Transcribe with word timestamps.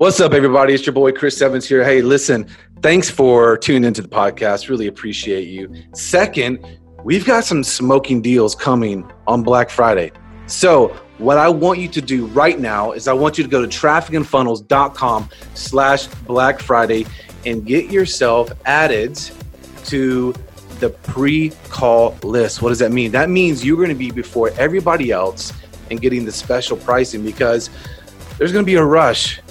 What's 0.00 0.18
up, 0.18 0.32
everybody? 0.32 0.72
It's 0.72 0.86
your 0.86 0.94
boy 0.94 1.12
Chris 1.12 1.42
Evans 1.42 1.68
here. 1.68 1.84
Hey, 1.84 2.00
listen, 2.00 2.48
thanks 2.80 3.10
for 3.10 3.58
tuning 3.58 3.84
into 3.84 4.00
the 4.00 4.08
podcast. 4.08 4.70
Really 4.70 4.86
appreciate 4.86 5.46
you. 5.46 5.70
Second, 5.92 6.66
we've 7.04 7.26
got 7.26 7.44
some 7.44 7.62
smoking 7.62 8.22
deals 8.22 8.54
coming 8.54 9.12
on 9.26 9.42
Black 9.42 9.68
Friday. 9.68 10.10
So, 10.46 10.88
what 11.18 11.36
I 11.36 11.50
want 11.50 11.80
you 11.80 11.88
to 11.88 12.00
do 12.00 12.24
right 12.28 12.58
now 12.58 12.92
is 12.92 13.08
I 13.08 13.12
want 13.12 13.36
you 13.36 13.44
to 13.44 13.50
go 13.50 13.60
to 13.60 13.68
trafficandfunnels.com 13.68 15.28
slash 15.52 16.06
Black 16.06 16.60
Friday 16.62 17.04
and 17.44 17.66
get 17.66 17.90
yourself 17.90 18.50
added 18.64 19.20
to 19.84 20.32
the 20.78 20.88
pre-call 20.88 22.16
list. 22.22 22.62
What 22.62 22.70
does 22.70 22.78
that 22.78 22.90
mean? 22.90 23.12
That 23.12 23.28
means 23.28 23.66
you're 23.66 23.76
going 23.76 23.90
to 23.90 23.94
be 23.94 24.10
before 24.10 24.48
everybody 24.52 25.10
else 25.10 25.52
and 25.90 26.00
getting 26.00 26.24
the 26.24 26.32
special 26.32 26.78
pricing 26.78 27.22
because 27.22 27.68
there's 28.38 28.50
going 28.50 28.64
to 28.64 28.66
be 28.66 28.76
a 28.76 28.84
rush 28.84 29.42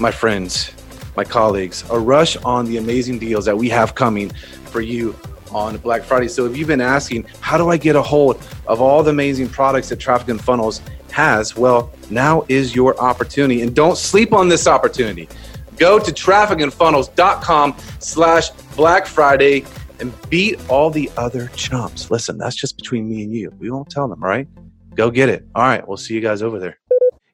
my 0.00 0.10
friends, 0.10 0.72
my 1.16 1.24
colleagues, 1.24 1.84
a 1.90 1.98
rush 1.98 2.36
on 2.38 2.64
the 2.64 2.78
amazing 2.78 3.18
deals 3.18 3.44
that 3.44 3.56
we 3.56 3.68
have 3.68 3.94
coming 3.94 4.30
for 4.66 4.80
you 4.80 5.14
on 5.52 5.76
Black 5.78 6.02
Friday. 6.02 6.28
So 6.28 6.46
if 6.46 6.56
you've 6.56 6.68
been 6.68 6.80
asking, 6.80 7.26
how 7.40 7.58
do 7.58 7.68
I 7.68 7.76
get 7.76 7.96
a 7.96 8.02
hold 8.02 8.42
of 8.66 8.80
all 8.80 9.02
the 9.02 9.10
amazing 9.10 9.48
products 9.48 9.88
that 9.90 9.96
Traffic 9.96 10.28
and 10.28 10.40
Funnels 10.40 10.80
has? 11.10 11.56
Well, 11.56 11.92
now 12.08 12.44
is 12.48 12.74
your 12.74 12.98
opportunity. 13.00 13.62
And 13.62 13.74
don't 13.74 13.96
sleep 13.96 14.32
on 14.32 14.48
this 14.48 14.66
opportunity. 14.66 15.28
Go 15.76 15.98
to 15.98 16.10
trafficandfunnels.com 16.12 17.76
slash 17.98 18.50
Black 18.76 19.06
Friday 19.06 19.64
and 19.98 20.12
beat 20.30 20.58
all 20.68 20.90
the 20.90 21.10
other 21.16 21.48
chumps. 21.48 22.10
Listen, 22.10 22.38
that's 22.38 22.56
just 22.56 22.76
between 22.76 23.08
me 23.08 23.24
and 23.24 23.32
you. 23.32 23.52
We 23.58 23.70
won't 23.70 23.90
tell 23.90 24.08
them, 24.08 24.20
right? 24.20 24.48
Go 24.94 25.10
get 25.10 25.28
it. 25.28 25.46
All 25.54 25.62
right, 25.62 25.86
we'll 25.86 25.96
see 25.96 26.14
you 26.14 26.20
guys 26.20 26.42
over 26.42 26.58
there. 26.58 26.78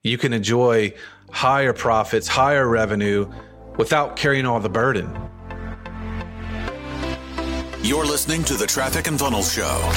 You 0.03 0.19
can 0.19 0.33
enjoy 0.33 0.95
higher 1.31 1.73
profits, 1.73 2.27
higher 2.29 2.69
revenue 2.69 3.31
without 3.77 4.17
carrying 4.17 4.47
all 4.47 4.61
the 4.61 4.69
burden. 4.69 5.09
You're 7.83 8.07
listening 8.07 8.43
to 8.45 8.55
the 8.55 8.67
Traffic 8.67 9.07
and 9.07 9.19
Funnels 9.19 9.53
Show. 9.53 9.93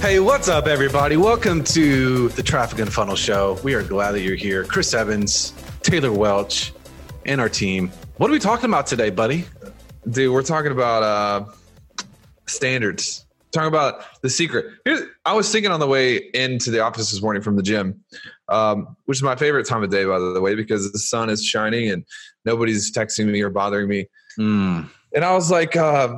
Hey, 0.00 0.18
what's 0.18 0.48
up, 0.48 0.66
everybody? 0.66 1.16
Welcome 1.16 1.62
to 1.64 2.28
the 2.30 2.42
Traffic 2.42 2.78
and 2.78 2.92
Funnel 2.92 3.16
Show. 3.16 3.58
We 3.62 3.74
are 3.74 3.82
glad 3.82 4.12
that 4.12 4.22
you're 4.22 4.34
here. 4.34 4.64
Chris 4.64 4.94
Evans, 4.94 5.52
Taylor 5.82 6.12
Welch, 6.12 6.72
and 7.26 7.40
our 7.40 7.48
team. 7.48 7.92
What 8.16 8.30
are 8.30 8.32
we 8.32 8.38
talking 8.38 8.64
about 8.64 8.86
today, 8.86 9.10
buddy? 9.10 9.44
Dude, 10.08 10.32
we're 10.32 10.42
talking 10.42 10.72
about 10.72 11.02
uh, 11.02 11.44
standards. 12.46 13.26
Talking 13.52 13.68
about 13.68 14.04
the 14.22 14.30
secret. 14.30 14.66
Here's, 14.84 15.02
I 15.24 15.32
was 15.32 15.50
thinking 15.50 15.72
on 15.72 15.80
the 15.80 15.86
way 15.86 16.16
into 16.34 16.70
the 16.70 16.80
office 16.80 17.10
this 17.10 17.20
morning 17.20 17.42
from 17.42 17.56
the 17.56 17.62
gym, 17.62 18.00
um, 18.48 18.96
which 19.06 19.18
is 19.18 19.22
my 19.22 19.34
favorite 19.34 19.66
time 19.66 19.82
of 19.82 19.90
day, 19.90 20.04
by 20.04 20.18
the 20.20 20.40
way, 20.40 20.54
because 20.54 20.92
the 20.92 20.98
sun 20.98 21.28
is 21.30 21.44
shining 21.44 21.90
and 21.90 22.04
nobody's 22.44 22.92
texting 22.92 23.26
me 23.26 23.40
or 23.40 23.50
bothering 23.50 23.88
me. 23.88 24.06
Mm. 24.38 24.88
And 25.14 25.24
I 25.24 25.34
was 25.34 25.50
like, 25.50 25.74
uh, 25.74 26.16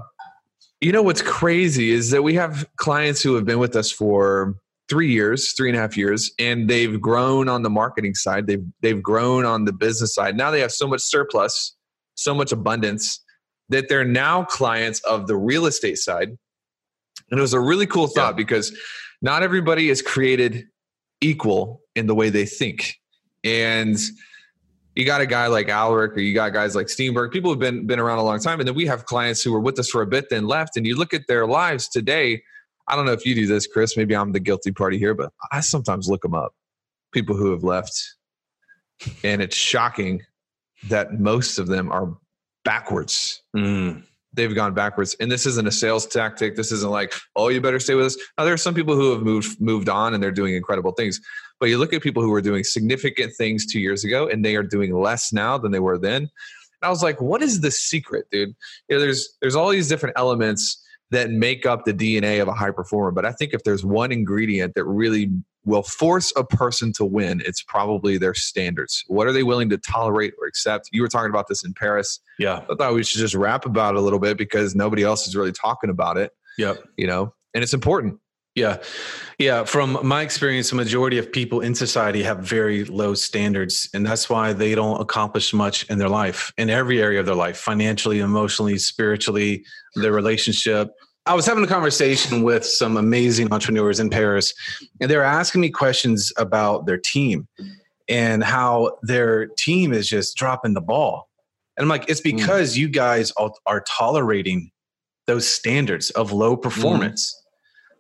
you 0.83 0.92
know 0.92 1.02
what's 1.02 1.22
crazy 1.22 1.91
is 1.91 2.11
that 2.11 2.22
we 2.22 2.34
have 2.34 2.66
clients 2.77 3.22
who 3.22 3.34
have 3.36 3.46
been 3.46 3.61
with 3.61 3.77
us 3.77 3.91
for 3.91 4.56
three 4.89 5.11
years, 5.11 5.52
three 5.52 5.70
and 5.70 5.78
a 5.78 5.80
half 5.80 5.96
years, 5.96 6.33
and 6.39 6.69
they've 6.69 7.00
grown 7.00 7.48
on 7.48 7.62
the 7.62 7.70
marketing 7.70 8.14
side. 8.14 8.46
They've 8.46 8.64
they've 8.80 9.02
grown 9.02 9.44
on 9.44 9.64
the 9.64 9.72
business 9.72 10.14
side. 10.14 10.36
Now 10.36 10.50
they 10.50 10.61
have 10.61 10.72
so 10.72 10.86
much 10.86 11.00
surplus, 11.00 11.74
so 12.14 12.34
much 12.34 12.52
abundance 12.52 13.22
that 13.69 13.89
they're 13.89 14.05
now 14.05 14.44
clients 14.44 15.00
of 15.05 15.28
the 15.28 15.36
real 15.36 15.67
estate 15.67 15.98
side. 15.98 16.36
And 17.33 17.38
it 17.38 17.42
was 17.42 17.55
a 17.55 17.61
really 17.61 17.86
cool 17.86 18.06
thought 18.06 18.34
yeah. 18.34 18.36
because 18.36 18.77
not 19.22 19.42
everybody 19.42 19.88
is 19.88 20.02
created 20.02 20.66
equal 21.22 21.80
in 21.97 22.06
the 22.06 22.14
way 22.14 22.28
they 22.28 22.44
think. 22.44 22.94
And 23.42 23.97
you 24.94 25.06
got 25.06 25.22
a 25.22 25.27
guy 25.27 25.47
like 25.47 25.70
Alaric 25.70 26.12
or 26.12 26.20
you 26.20 26.34
got 26.34 26.52
guys 26.52 26.77
like 26.77 26.89
Steenberg, 26.89 27.33
people 27.33 27.50
have 27.50 27.58
been 27.58 27.86
been 27.86 27.98
around 27.98 28.18
a 28.18 28.23
long 28.23 28.39
time. 28.39 28.61
And 28.61 28.68
then 28.68 28.74
we 28.74 28.84
have 28.86 29.07
clients 29.07 29.42
who 29.42 29.51
were 29.51 29.61
with 29.61 29.79
us 29.79 29.89
for 29.89 30.02
a 30.02 30.07
bit, 30.07 30.29
then 30.29 30.46
left. 30.46 30.77
And 30.77 30.86
you 30.86 30.95
look 30.95 31.14
at 31.14 31.27
their 31.27 31.46
lives 31.46 31.89
today. 31.89 32.42
I 32.86 32.96
don't 32.96 33.07
know 33.07 33.12
if 33.12 33.24
you 33.24 33.34
do 33.34 33.46
this, 33.46 33.67
Chris. 33.67 33.96
Maybe 33.96 34.14
I'm 34.14 34.33
the 34.33 34.40
guilty 34.40 34.70
party 34.70 34.98
here, 34.98 35.14
but 35.14 35.33
I 35.51 35.61
sometimes 35.61 36.08
look 36.08 36.20
them 36.20 36.34
up. 36.34 36.52
People 37.12 37.34
who 37.34 37.51
have 37.52 37.64
left. 37.64 38.17
And 39.24 39.40
it's 39.40 39.57
shocking 39.57 40.23
that 40.89 41.18
most 41.18 41.58
of 41.58 41.67
them 41.67 41.90
are 41.90 42.14
backwards. 42.64 43.42
Mm. 43.57 44.05
They've 44.35 44.55
gone 44.55 44.73
backwards. 44.73 45.15
And 45.20 45.31
this 45.31 45.45
isn't 45.47 45.69
a 45.69 45.73
sales 45.73 46.07
tactic. 46.07 46.57
This 46.57 46.73
isn't 46.73 46.91
like, 46.91 47.13
oh, 47.37 47.48
you 47.48 47.61
better 47.61 47.81
stay 47.81 47.95
with 47.95 48.07
us. 48.07 48.17
Now 48.39 48.45
there 48.45 48.55
are 48.55 48.59
some 48.59 48.75
people 48.75 48.95
who 48.95 49.13
have 49.13 49.23
moved 49.23 49.61
moved 49.61 49.89
on 49.89 50.15
and 50.15 50.23
they're 50.23 50.31
doing 50.31 50.55
incredible 50.55 50.93
things. 50.93 51.20
But 51.61 51.69
you 51.69 51.79
look 51.79 51.93
at 51.93 52.03
people 52.03 52.23
who 52.23 52.31
were 52.31 52.41
doing 52.41 52.65
significant 52.65 53.35
things 53.37 53.67
two 53.67 53.81
years 53.81 54.05
ago 54.05 54.27
and 54.29 54.45
they 54.45 54.57
are 54.57 54.63
doing 54.63 54.95
less 54.95 55.33
now 55.33 55.59
than 55.59 55.70
they 55.70 55.81
were 55.81 55.98
then. 55.98 56.23
And 56.23 56.31
I 56.83 56.89
was 56.89 57.03
like, 57.03 57.20
what 57.20 57.43
is 57.43 57.61
the 57.61 57.70
secret, 57.70 58.27
dude? 58.31 58.55
You 58.89 58.97
know, 58.97 59.01
there's 59.01 59.37
there's 59.41 59.55
all 59.55 59.69
these 59.69 59.89
different 59.89 60.15
elements 60.19 60.83
that 61.13 61.31
make 61.31 61.67
up 61.67 61.85
the 61.85 61.93
DNA 61.93 62.41
of 62.41 62.49
a 62.49 62.55
high 62.55 62.70
performer. 62.70 63.11
But 63.11 63.27
I 63.27 63.33
think 63.33 63.53
if 63.53 63.63
there's 63.64 63.85
one 63.85 64.11
ingredient 64.11 64.75
that 64.75 64.85
really 64.85 65.31
will 65.64 65.83
force 65.83 66.33
a 66.36 66.45
person 66.45 66.92
to 66.95 67.05
win, 67.05 67.42
it's 67.45 67.62
probably 67.62 68.18
their 68.18 68.34
standards. 68.34 69.05
What 69.06 69.27
are 69.27 69.33
they 69.33 69.42
willing 69.42 69.68
to 69.70 69.78
tolerate 69.78 70.34
or 70.40 70.46
accept? 70.46 70.89
You 70.92 71.02
were 71.02 71.08
talking 71.08 71.30
about 71.30 71.48
this 71.48 71.64
in 71.64 71.73
Paris. 71.74 72.20
Yeah. 72.39 72.62
I 72.70 72.74
thought 72.74 72.95
we 72.95 73.05
should 73.05 73.20
just 73.20 73.34
rap 73.34 73.64
about 73.64 73.95
it 73.95 73.98
a 73.98 74.01
little 74.01 74.18
bit 74.18 74.36
because 74.36 74.74
nobody 74.74 75.02
else 75.02 75.27
is 75.27 75.36
really 75.36 75.52
talking 75.52 75.90
about 75.90 76.17
it. 76.17 76.33
Yep. 76.58 76.83
You 76.96 77.06
know, 77.06 77.34
and 77.55 77.62
it's 77.62 77.74
important. 77.74 78.18
Yeah. 78.55 78.78
Yeah. 79.39 79.64
From 79.64 79.98
my 80.06 80.20
experience, 80.20 80.68
the 80.68 80.77
majority 80.77 81.17
of 81.17 81.33
people 81.33 81.61
in 81.61 81.74
society 81.74 82.22
have 82.22 82.40
very 82.40 82.84
low 82.84 83.14
standards. 83.14 83.89
And 83.95 84.05
that's 84.05 84.28
why 84.28 84.52
they 84.52 84.74
don't 84.74 85.01
accomplish 85.01 85.55
much 85.55 85.89
in 85.89 85.96
their 85.96 86.11
life, 86.11 86.52
in 86.58 86.68
every 86.68 87.01
area 87.01 87.20
of 87.20 87.24
their 87.24 87.34
life, 87.34 87.56
financially, 87.56 88.20
emotionally, 88.20 88.77
spiritually, 88.77 89.64
their 89.95 90.12
relationship. 90.12 90.90
I 91.27 91.34
was 91.34 91.46
having 91.46 91.62
a 91.62 91.68
conversation 91.68 92.42
with 92.42 92.64
some 92.64 92.96
amazing 92.96 93.52
entrepreneurs 93.52 94.00
in 94.00 94.10
Paris, 94.10 94.52
and 95.00 95.10
they 95.10 95.16
were 95.16 95.22
asking 95.22 95.60
me 95.60 95.70
questions 95.70 96.33
about 96.36 96.86
their 96.86 96.98
team 96.98 97.46
and 98.08 98.42
how 98.42 98.98
their 99.02 99.46
team 99.58 99.92
is 99.92 100.08
just 100.08 100.36
dropping 100.36 100.74
the 100.74 100.80
ball. 100.80 101.28
And 101.77 101.84
I'm 101.84 101.88
like, 101.88 102.08
it's 102.08 102.20
hmm. 102.20 102.36
because 102.36 102.74
mm. 102.74 102.78
you 102.78 102.88
guys 102.88 103.33
are, 103.36 103.52
are, 103.66 103.83
tolerating 103.83 104.70
those 105.27 105.46
standards 105.46 106.10
of 106.10 106.33
low 106.33 106.56
performance. 106.56 107.33
Mm 107.33 107.42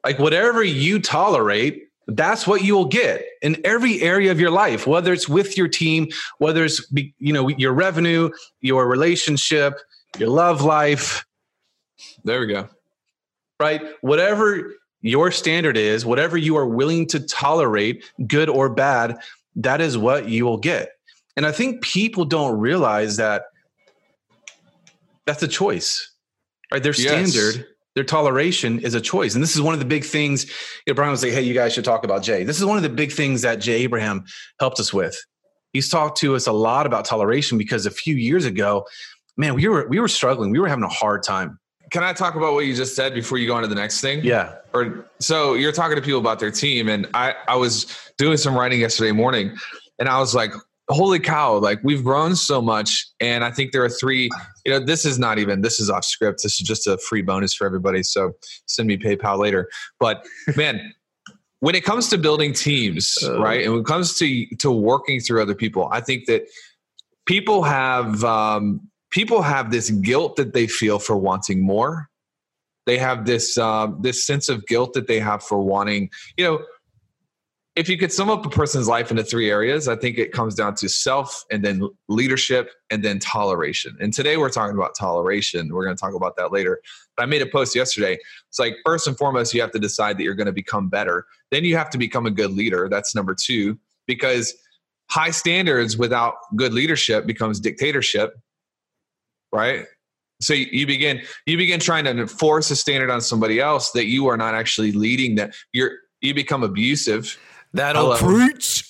like 0.04 0.18
whatever 0.18 0.62
you 0.62 0.98
tolerate, 0.98 1.88
that's 2.08 2.46
what 2.46 2.62
you 2.62 2.74
will 2.74 2.86
get 2.86 3.24
in 3.42 3.56
every 3.64 4.02
area 4.02 4.32
of 4.32 4.40
your 4.40 4.50
life, 4.50 4.86
whether 4.86 5.12
it's 5.12 5.28
with 5.28 5.56
your 5.56 5.68
team, 5.68 6.08
whether 6.38 6.64
it's 6.64 6.84
you 7.18 7.32
know 7.32 7.48
your 7.48 7.72
revenue, 7.72 8.30
your 8.60 8.88
relationship, 8.88 9.74
your 10.18 10.28
love 10.28 10.62
life. 10.62 11.24
There 12.24 12.40
we 12.40 12.46
go. 12.46 12.68
Right? 13.62 13.82
Whatever 14.00 14.74
your 15.00 15.30
standard 15.30 15.76
is, 15.76 16.04
whatever 16.04 16.36
you 16.36 16.56
are 16.56 16.66
willing 16.66 17.06
to 17.08 17.20
tolerate, 17.20 18.04
good 18.26 18.48
or 18.48 18.68
bad, 18.68 19.16
that 19.56 19.80
is 19.80 19.96
what 19.96 20.28
you 20.28 20.44
will 20.44 20.58
get. 20.58 20.90
And 21.36 21.46
I 21.46 21.52
think 21.52 21.82
people 21.82 22.24
don't 22.24 22.58
realize 22.58 23.16
that 23.16 23.44
that's 25.26 25.42
a 25.42 25.48
choice. 25.48 26.12
Right? 26.72 26.82
Their 26.82 26.92
standard 26.92 27.56
yes 27.56 27.64
their 27.94 28.04
toleration 28.04 28.78
is 28.80 28.94
a 28.94 29.00
choice. 29.00 29.34
And 29.34 29.42
this 29.42 29.54
is 29.54 29.60
one 29.60 29.74
of 29.74 29.80
the 29.80 29.86
big 29.86 30.04
things. 30.04 30.46
You 30.86 30.92
know, 30.92 30.94
Brian 30.94 31.10
was 31.10 31.22
like, 31.22 31.32
hey, 31.32 31.42
you 31.42 31.54
guys 31.54 31.74
should 31.74 31.84
talk 31.84 32.04
about 32.04 32.22
Jay. 32.22 32.44
This 32.44 32.58
is 32.58 32.64
one 32.64 32.76
of 32.76 32.82
the 32.82 32.88
big 32.88 33.12
things 33.12 33.42
that 33.42 33.56
Jay 33.56 33.82
Abraham 33.82 34.24
helped 34.58 34.80
us 34.80 34.92
with. 34.92 35.16
He's 35.72 35.88
talked 35.88 36.18
to 36.18 36.34
us 36.34 36.46
a 36.46 36.52
lot 36.52 36.86
about 36.86 37.04
toleration 37.04 37.58
because 37.58 37.86
a 37.86 37.90
few 37.90 38.14
years 38.14 38.44
ago, 38.44 38.86
man, 39.36 39.54
we 39.54 39.68
were 39.68 39.86
we 39.88 40.00
were 40.00 40.08
struggling. 40.08 40.50
We 40.50 40.58
were 40.58 40.68
having 40.68 40.84
a 40.84 40.88
hard 40.88 41.22
time. 41.22 41.58
Can 41.92 42.02
I 42.02 42.12
talk 42.14 42.34
about 42.34 42.54
what 42.54 42.64
you 42.64 42.74
just 42.74 42.96
said 42.96 43.12
before 43.12 43.36
you 43.38 43.46
go 43.46 43.54
on 43.54 43.62
to 43.62 43.68
the 43.68 43.74
next 43.74 44.00
thing? 44.00 44.24
Yeah. 44.24 44.56
Or 44.72 45.06
so 45.20 45.54
you're 45.54 45.72
talking 45.72 45.96
to 45.96 46.02
people 46.02 46.20
about 46.20 46.40
their 46.40 46.50
team, 46.50 46.88
and 46.88 47.06
I 47.14 47.34
I 47.46 47.56
was 47.56 47.86
doing 48.18 48.38
some 48.38 48.56
writing 48.56 48.80
yesterday 48.80 49.12
morning, 49.12 49.56
and 49.98 50.08
I 50.08 50.18
was 50.18 50.34
like, 50.34 50.52
holy 50.88 51.20
cow 51.20 51.58
like 51.58 51.78
we've 51.82 52.02
grown 52.02 52.34
so 52.34 52.60
much 52.60 53.06
and 53.20 53.44
i 53.44 53.50
think 53.50 53.72
there 53.72 53.84
are 53.84 53.88
three 53.88 54.28
you 54.66 54.72
know 54.72 54.80
this 54.80 55.04
is 55.04 55.18
not 55.18 55.38
even 55.38 55.60
this 55.60 55.78
is 55.78 55.88
off 55.88 56.04
script 56.04 56.40
this 56.42 56.60
is 56.60 56.66
just 56.66 56.86
a 56.86 56.98
free 56.98 57.22
bonus 57.22 57.54
for 57.54 57.66
everybody 57.66 58.02
so 58.02 58.32
send 58.66 58.88
me 58.88 58.96
paypal 58.96 59.38
later 59.38 59.68
but 60.00 60.26
man 60.56 60.92
when 61.60 61.76
it 61.76 61.84
comes 61.84 62.08
to 62.08 62.18
building 62.18 62.52
teams 62.52 63.16
uh, 63.22 63.40
right 63.40 63.62
and 63.62 63.72
when 63.72 63.80
it 63.82 63.86
comes 63.86 64.18
to 64.18 64.46
to 64.56 64.70
working 64.70 65.20
through 65.20 65.40
other 65.40 65.54
people 65.54 65.88
i 65.92 66.00
think 66.00 66.26
that 66.26 66.42
people 67.26 67.62
have 67.62 68.24
um, 68.24 68.80
people 69.12 69.42
have 69.42 69.70
this 69.70 69.90
guilt 69.90 70.36
that 70.36 70.52
they 70.52 70.66
feel 70.66 70.98
for 70.98 71.16
wanting 71.16 71.64
more 71.64 72.08
they 72.86 72.98
have 72.98 73.24
this 73.26 73.56
um, 73.58 73.98
this 74.00 74.26
sense 74.26 74.48
of 74.48 74.66
guilt 74.66 74.92
that 74.94 75.06
they 75.06 75.20
have 75.20 75.42
for 75.42 75.60
wanting 75.60 76.10
you 76.36 76.44
know 76.44 76.60
if 77.74 77.88
you 77.88 77.96
could 77.96 78.12
sum 78.12 78.28
up 78.28 78.44
a 78.44 78.50
person's 78.50 78.86
life 78.86 79.10
into 79.10 79.24
three 79.24 79.50
areas, 79.50 79.88
I 79.88 79.96
think 79.96 80.18
it 80.18 80.30
comes 80.30 80.54
down 80.54 80.74
to 80.76 80.88
self 80.88 81.42
and 81.50 81.64
then 81.64 81.88
leadership 82.08 82.70
and 82.90 83.02
then 83.02 83.18
toleration. 83.18 83.96
And 83.98 84.12
today 84.12 84.36
we're 84.36 84.50
talking 84.50 84.76
about 84.76 84.94
toleration. 84.94 85.70
We're 85.72 85.84
going 85.84 85.96
to 85.96 86.00
talk 86.00 86.14
about 86.14 86.36
that 86.36 86.52
later. 86.52 86.82
But 87.16 87.22
I 87.22 87.26
made 87.26 87.40
a 87.40 87.46
post 87.46 87.74
yesterday. 87.74 88.18
It's 88.48 88.58
like, 88.58 88.74
first 88.84 89.06
and 89.06 89.16
foremost, 89.16 89.54
you 89.54 89.62
have 89.62 89.70
to 89.70 89.78
decide 89.78 90.18
that 90.18 90.22
you're 90.22 90.34
going 90.34 90.46
to 90.46 90.52
become 90.52 90.90
better. 90.90 91.24
Then 91.50 91.64
you 91.64 91.76
have 91.78 91.88
to 91.90 91.98
become 91.98 92.26
a 92.26 92.30
good 92.30 92.50
leader. 92.50 92.88
That's 92.90 93.14
number 93.14 93.34
two, 93.34 93.78
because 94.06 94.54
high 95.10 95.30
standards 95.30 95.96
without 95.96 96.34
good 96.56 96.74
leadership 96.74 97.26
becomes 97.26 97.58
dictatorship, 97.58 98.34
right? 99.52 99.86
So 100.40 100.54
you 100.54 100.86
begin 100.86 101.22
you 101.46 101.56
begin 101.56 101.78
trying 101.78 102.04
to 102.04 102.10
enforce 102.10 102.70
a 102.72 102.76
standard 102.76 103.10
on 103.10 103.20
somebody 103.20 103.60
else 103.60 103.92
that 103.92 104.06
you 104.06 104.26
are 104.26 104.36
not 104.36 104.54
actually 104.54 104.90
leading. 104.92 105.36
That 105.36 105.54
you're 105.72 105.92
you 106.20 106.34
become 106.34 106.62
abusive 106.62 107.38
That'll 107.74 108.14
preach. 108.16 108.88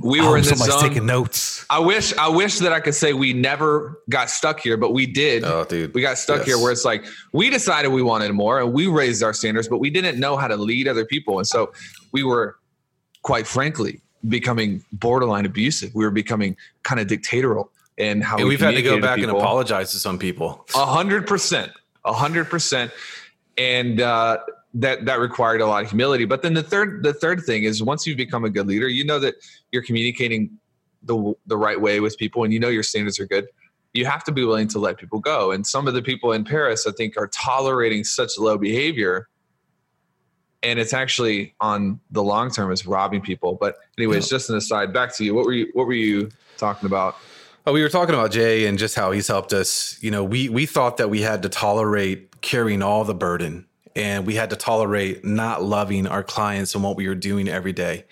We 0.00 0.20
were 0.20 0.36
in 0.36 0.44
this 0.44 0.50
somebody's 0.50 0.74
zone. 0.78 0.88
taking 0.88 1.06
notes. 1.06 1.66
I 1.70 1.80
wish 1.80 2.16
I 2.16 2.28
wish 2.28 2.58
that 2.58 2.72
I 2.72 2.78
could 2.80 2.94
say 2.94 3.12
we 3.14 3.32
never 3.32 3.98
got 4.08 4.30
stuck 4.30 4.60
here, 4.60 4.76
but 4.76 4.92
we 4.92 5.06
did. 5.06 5.42
Oh, 5.42 5.64
dude. 5.64 5.92
We 5.94 6.02
got 6.02 6.18
stuck 6.18 6.38
Yes. 6.38 6.46
here 6.46 6.58
where 6.58 6.70
it's 6.70 6.84
like 6.84 7.04
we 7.32 7.50
decided 7.50 7.88
we 7.88 8.02
wanted 8.02 8.30
more 8.32 8.60
and 8.60 8.72
we 8.72 8.86
raised 8.86 9.22
our 9.24 9.32
standards, 9.32 9.66
but 9.66 9.78
we 9.78 9.90
didn't 9.90 10.20
know 10.20 10.36
how 10.36 10.46
to 10.46 10.56
lead 10.56 10.86
other 10.86 11.04
people. 11.04 11.38
And 11.38 11.46
so 11.48 11.72
we 12.12 12.22
were 12.22 12.56
quite 13.22 13.46
frankly 13.46 14.00
becoming 14.28 14.84
borderline 14.92 15.46
abusive. 15.46 15.92
We 15.94 16.04
were 16.04 16.12
becoming 16.12 16.56
kind 16.84 17.00
of 17.00 17.08
dictatorial 17.08 17.72
in 17.98 18.20
how 18.20 18.36
And 18.36 18.44
we 18.44 18.50
we've 18.50 18.60
had 18.60 18.74
to 18.74 18.82
go 18.82 19.00
back 19.00 19.18
and 19.18 19.30
apologize 19.30 19.90
to 19.92 19.98
some 19.98 20.18
people. 20.18 20.66
A 20.74 20.86
hundred 20.86 21.26
percent, 21.26 21.72
a 22.04 22.12
hundred 22.12 22.46
percent, 22.46 22.92
and 23.58 24.00
uh, 24.00 24.38
that 24.74 25.04
that 25.04 25.18
required 25.18 25.60
a 25.60 25.66
lot 25.66 25.82
of 25.82 25.90
humility. 25.90 26.24
But 26.24 26.42
then 26.42 26.54
the 26.54 26.62
third 26.62 27.02
the 27.02 27.12
third 27.12 27.42
thing 27.42 27.64
is 27.64 27.82
once 27.82 28.06
you've 28.06 28.16
become 28.16 28.44
a 28.44 28.50
good 28.50 28.66
leader, 28.66 28.88
you 28.88 29.04
know 29.04 29.18
that 29.18 29.34
you're 29.72 29.82
communicating 29.82 30.58
the 31.02 31.34
the 31.46 31.56
right 31.56 31.80
way 31.80 32.00
with 32.00 32.16
people, 32.16 32.44
and 32.44 32.52
you 32.52 32.60
know 32.60 32.68
your 32.68 32.84
standards 32.84 33.18
are 33.18 33.26
good. 33.26 33.48
You 33.94 34.06
have 34.06 34.22
to 34.24 34.32
be 34.32 34.44
willing 34.44 34.68
to 34.68 34.78
let 34.78 34.98
people 34.98 35.18
go. 35.18 35.50
And 35.50 35.66
some 35.66 35.88
of 35.88 35.94
the 35.94 36.02
people 36.02 36.32
in 36.32 36.44
Paris, 36.44 36.86
I 36.86 36.92
think, 36.92 37.16
are 37.16 37.26
tolerating 37.28 38.04
such 38.04 38.38
low 38.38 38.58
behavior. 38.58 39.28
And 40.62 40.78
it's 40.78 40.92
actually 40.92 41.54
on 41.60 41.98
the 42.10 42.22
long 42.22 42.50
term 42.50 42.70
is 42.70 42.86
robbing 42.86 43.22
people. 43.22 43.56
But 43.58 43.76
anyways, 43.96 44.28
just 44.28 44.50
an 44.50 44.56
aside. 44.56 44.92
Back 44.92 45.16
to 45.16 45.24
you. 45.24 45.34
What 45.34 45.46
were 45.46 45.52
you 45.52 45.70
What 45.72 45.86
were 45.86 45.94
you 45.94 46.30
talking 46.58 46.86
about? 46.86 47.16
We 47.72 47.82
were 47.82 47.88
talking 47.88 48.14
about 48.14 48.30
Jay 48.30 48.66
and 48.66 48.78
just 48.78 48.94
how 48.94 49.10
he's 49.10 49.28
helped 49.28 49.52
us. 49.52 49.98
You 50.02 50.10
know, 50.10 50.24
we 50.24 50.48
we 50.48 50.66
thought 50.66 50.96
that 50.98 51.10
we 51.10 51.22
had 51.22 51.42
to 51.42 51.48
tolerate 51.48 52.40
carrying 52.40 52.82
all 52.82 53.04
the 53.04 53.14
burden, 53.14 53.66
and 53.94 54.26
we 54.26 54.34
had 54.34 54.50
to 54.50 54.56
tolerate 54.56 55.24
not 55.24 55.62
loving 55.62 56.06
our 56.06 56.22
clients 56.22 56.74
and 56.74 56.82
what 56.84 56.96
we 56.96 57.08
were 57.08 57.14
doing 57.14 57.48
every 57.48 57.72
day. 57.72 58.04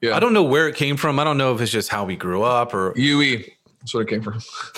Yeah. 0.00 0.16
I 0.16 0.20
don't 0.20 0.32
know 0.32 0.44
where 0.44 0.68
it 0.68 0.76
came 0.76 0.96
from. 0.96 1.18
I 1.18 1.24
don't 1.24 1.38
know 1.38 1.54
if 1.54 1.60
it's 1.60 1.72
just 1.72 1.88
how 1.88 2.04
we 2.04 2.16
grew 2.16 2.42
up 2.42 2.74
or 2.74 2.92
UE. 2.96 3.44
That's 3.80 3.94
where 3.94 4.02
it 4.02 4.08
came 4.08 4.22
from. 4.22 4.34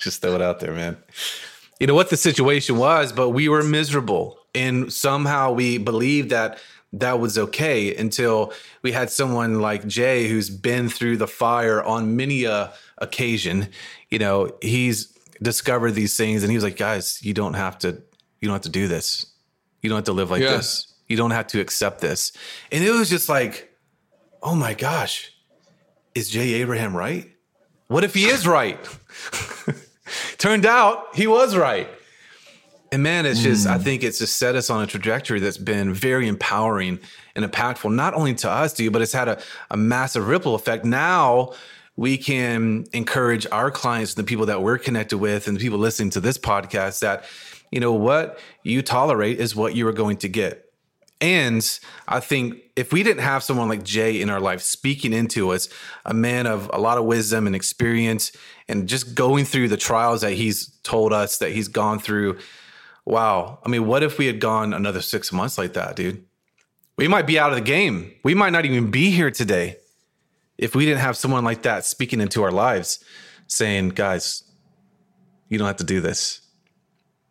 just 0.00 0.20
throw 0.22 0.34
it 0.34 0.42
out 0.42 0.60
there, 0.60 0.72
man. 0.72 0.96
You 1.78 1.86
know 1.86 1.94
what 1.94 2.10
the 2.10 2.16
situation 2.16 2.76
was, 2.76 3.12
but 3.12 3.30
we 3.30 3.48
were 3.48 3.62
miserable. 3.62 4.38
And 4.54 4.92
somehow 4.92 5.52
we 5.52 5.78
believed 5.78 6.30
that 6.30 6.58
that 6.92 7.20
was 7.20 7.38
okay 7.38 7.94
until 7.94 8.52
we 8.82 8.92
had 8.92 9.10
someone 9.10 9.60
like 9.60 9.86
Jay 9.86 10.28
who's 10.28 10.50
been 10.50 10.88
through 10.88 11.16
the 11.18 11.28
fire 11.28 11.82
on 11.82 12.16
many 12.16 12.44
a 12.44 12.72
occasion. 12.98 13.68
You 14.10 14.18
know, 14.18 14.50
he's 14.60 15.06
discovered 15.40 15.92
these 15.92 16.16
things 16.16 16.42
and 16.42 16.50
he 16.50 16.56
was 16.56 16.64
like, 16.64 16.76
guys, 16.76 17.22
you 17.22 17.32
don't 17.32 17.54
have 17.54 17.78
to, 17.78 18.02
you 18.40 18.48
don't 18.48 18.54
have 18.54 18.62
to 18.62 18.68
do 18.70 18.88
this. 18.88 19.26
You 19.82 19.88
don't 19.88 19.96
have 19.98 20.04
to 20.06 20.12
live 20.12 20.30
like 20.30 20.42
Yeah. 20.42 20.56
this. 20.56 20.92
You 21.06 21.16
don't 21.16 21.30
have 21.30 21.46
to 21.48 21.60
accept 21.60 22.00
this. 22.00 22.32
And 22.72 22.84
it 22.84 22.90
was 22.90 23.08
just 23.08 23.28
like, 23.28 23.72
oh 24.42 24.54
my 24.54 24.74
gosh, 24.74 25.32
is 26.14 26.28
Jay 26.28 26.54
Abraham 26.54 26.96
right? 26.96 27.30
What 27.86 28.04
if 28.04 28.14
he 28.14 28.24
is 28.26 28.46
right? 28.46 28.78
Turned 30.38 30.66
out 30.66 31.14
he 31.14 31.26
was 31.26 31.56
right. 31.56 31.88
And 32.92 33.04
man, 33.04 33.24
it's 33.24 33.40
just, 33.40 33.68
I 33.68 33.76
hmm. 33.76 33.84
think 33.84 34.02
it's 34.02 34.18
just 34.18 34.36
set 34.36 34.56
us 34.56 34.68
on 34.68 34.82
a 34.82 34.86
trajectory 34.86 35.38
that's 35.38 35.58
been 35.58 35.94
very 35.94 36.26
empowering 36.26 36.98
and 37.36 37.44
impactful, 37.44 37.94
not 37.94 38.14
only 38.14 38.34
to 38.34 38.50
us, 38.50 38.72
dude, 38.72 38.92
but 38.92 39.00
it's 39.00 39.12
had 39.12 39.28
a, 39.28 39.40
a 39.70 39.76
massive 39.76 40.26
ripple 40.26 40.56
effect. 40.56 40.84
Now 40.84 41.52
we 41.96 42.16
can 42.16 42.86
encourage 42.92 43.46
our 43.52 43.70
clients, 43.70 44.14
and 44.14 44.24
the 44.24 44.28
people 44.28 44.46
that 44.46 44.62
we're 44.62 44.78
connected 44.78 45.18
with, 45.18 45.46
and 45.46 45.56
the 45.56 45.60
people 45.60 45.78
listening 45.78 46.10
to 46.10 46.20
this 46.20 46.38
podcast 46.38 47.00
that, 47.00 47.24
you 47.70 47.78
know, 47.78 47.92
what 47.92 48.40
you 48.64 48.82
tolerate 48.82 49.38
is 49.38 49.54
what 49.54 49.76
you 49.76 49.86
are 49.86 49.92
going 49.92 50.16
to 50.16 50.28
get. 50.28 50.64
And 51.20 51.78
I 52.08 52.20
think 52.20 52.56
if 52.74 52.92
we 52.92 53.02
didn't 53.02 53.22
have 53.22 53.42
someone 53.42 53.68
like 53.68 53.84
Jay 53.84 54.20
in 54.20 54.30
our 54.30 54.40
life 54.40 54.62
speaking 54.62 55.12
into 55.12 55.50
us, 55.50 55.68
a 56.06 56.14
man 56.14 56.46
of 56.46 56.70
a 56.72 56.78
lot 56.78 56.96
of 56.96 57.04
wisdom 57.04 57.46
and 57.46 57.54
experience, 57.54 58.32
and 58.66 58.88
just 58.88 59.14
going 59.14 59.44
through 59.44 59.68
the 59.68 59.76
trials 59.76 60.22
that 60.22 60.32
he's 60.32 60.68
told 60.82 61.12
us 61.12 61.38
that 61.38 61.52
he's 61.52 61.68
gone 61.68 61.98
through, 61.98 62.38
wow. 63.04 63.58
I 63.64 63.68
mean, 63.68 63.86
what 63.86 64.02
if 64.02 64.18
we 64.18 64.26
had 64.26 64.40
gone 64.40 64.72
another 64.72 65.00
six 65.00 65.32
months 65.32 65.58
like 65.58 65.72
that, 65.74 65.96
dude? 65.96 66.24
We 66.96 67.08
might 67.08 67.26
be 67.26 67.38
out 67.38 67.50
of 67.50 67.56
the 67.56 67.62
game. 67.64 68.12
We 68.24 68.34
might 68.34 68.50
not 68.50 68.64
even 68.66 68.90
be 68.90 69.10
here 69.10 69.30
today 69.30 69.76
if 70.58 70.74
we 70.74 70.84
didn't 70.84 71.00
have 71.00 71.16
someone 71.16 71.44
like 71.44 71.62
that 71.62 71.84
speaking 71.86 72.20
into 72.20 72.42
our 72.42 72.52
lives, 72.52 73.02
saying, 73.46 73.90
guys, 73.90 74.42
you 75.48 75.56
don't 75.58 75.66
have 75.66 75.78
to 75.78 75.84
do 75.84 76.00
this 76.02 76.42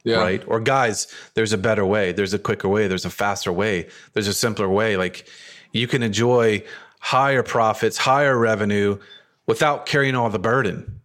Yeah. 0.04 0.18
right? 0.18 0.44
Or 0.48 0.60
guys, 0.60 1.08
there's 1.36 1.54
a 1.54 1.58
better 1.58 1.86
way, 1.86 2.12
there's 2.12 2.34
a 2.34 2.40
quicker 2.40 2.68
way, 2.68 2.88
there's 2.88 3.06
a 3.06 3.10
faster 3.12 3.54
way, 3.54 3.88
there's 4.14 4.28
a 4.28 4.34
simpler 4.34 4.68
way. 4.68 4.98
Like 4.98 5.28
you 5.72 5.88
can 5.88 6.02
enjoy 6.02 6.64
higher 7.00 7.44
profits, 7.44 7.98
higher 7.98 8.38
revenue 8.38 8.98
without 9.46 9.86
carrying 9.86 10.16
all 10.16 10.30
the 10.32 10.40
burden. 10.40 11.00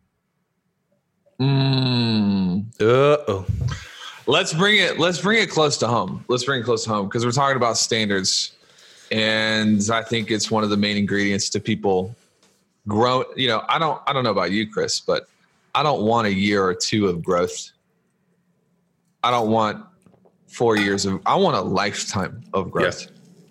Mm. 1.40 2.66
Uh-oh. 2.80 3.44
Let's 4.26 4.52
bring 4.54 4.78
it. 4.78 4.98
Let's 4.98 5.20
bring 5.20 5.42
it 5.42 5.50
close 5.50 5.76
to 5.78 5.86
home. 5.86 6.24
Let's 6.28 6.44
bring 6.44 6.60
it 6.60 6.64
close 6.64 6.84
to 6.84 6.90
home 6.90 7.06
because 7.08 7.24
we're 7.26 7.32
talking 7.32 7.56
about 7.56 7.76
standards, 7.76 8.52
and 9.12 9.82
I 9.92 10.02
think 10.02 10.30
it's 10.30 10.50
one 10.50 10.64
of 10.64 10.70
the 10.70 10.76
main 10.76 10.96
ingredients 10.96 11.50
to 11.50 11.60
people 11.60 12.14
grow. 12.88 13.24
You 13.36 13.48
know, 13.48 13.64
I 13.68 13.78
don't. 13.78 14.00
I 14.06 14.12
don't 14.12 14.24
know 14.24 14.30
about 14.30 14.50
you, 14.50 14.66
Chris, 14.70 15.00
but 15.00 15.28
I 15.74 15.82
don't 15.82 16.02
want 16.02 16.26
a 16.26 16.32
year 16.32 16.64
or 16.64 16.74
two 16.74 17.06
of 17.08 17.22
growth. 17.22 17.70
I 19.22 19.30
don't 19.30 19.50
want 19.50 19.84
four 20.46 20.76
years 20.76 21.04
of. 21.04 21.20
I 21.26 21.36
want 21.36 21.56
a 21.56 21.62
lifetime 21.62 22.42
of 22.54 22.70
growth. 22.70 23.06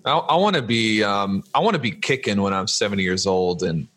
I, 0.05 0.11
I 0.17 0.35
want 0.37 0.55
to 0.55 0.61
be. 0.63 1.03
Um, 1.03 1.43
I 1.53 1.59
want 1.59 1.75
to 1.75 1.79
be 1.81 1.91
kicking 1.91 2.41
when 2.41 2.53
I'm 2.53 2.67
70 2.67 3.03
years 3.03 3.27
old 3.27 3.61
and 3.63 3.87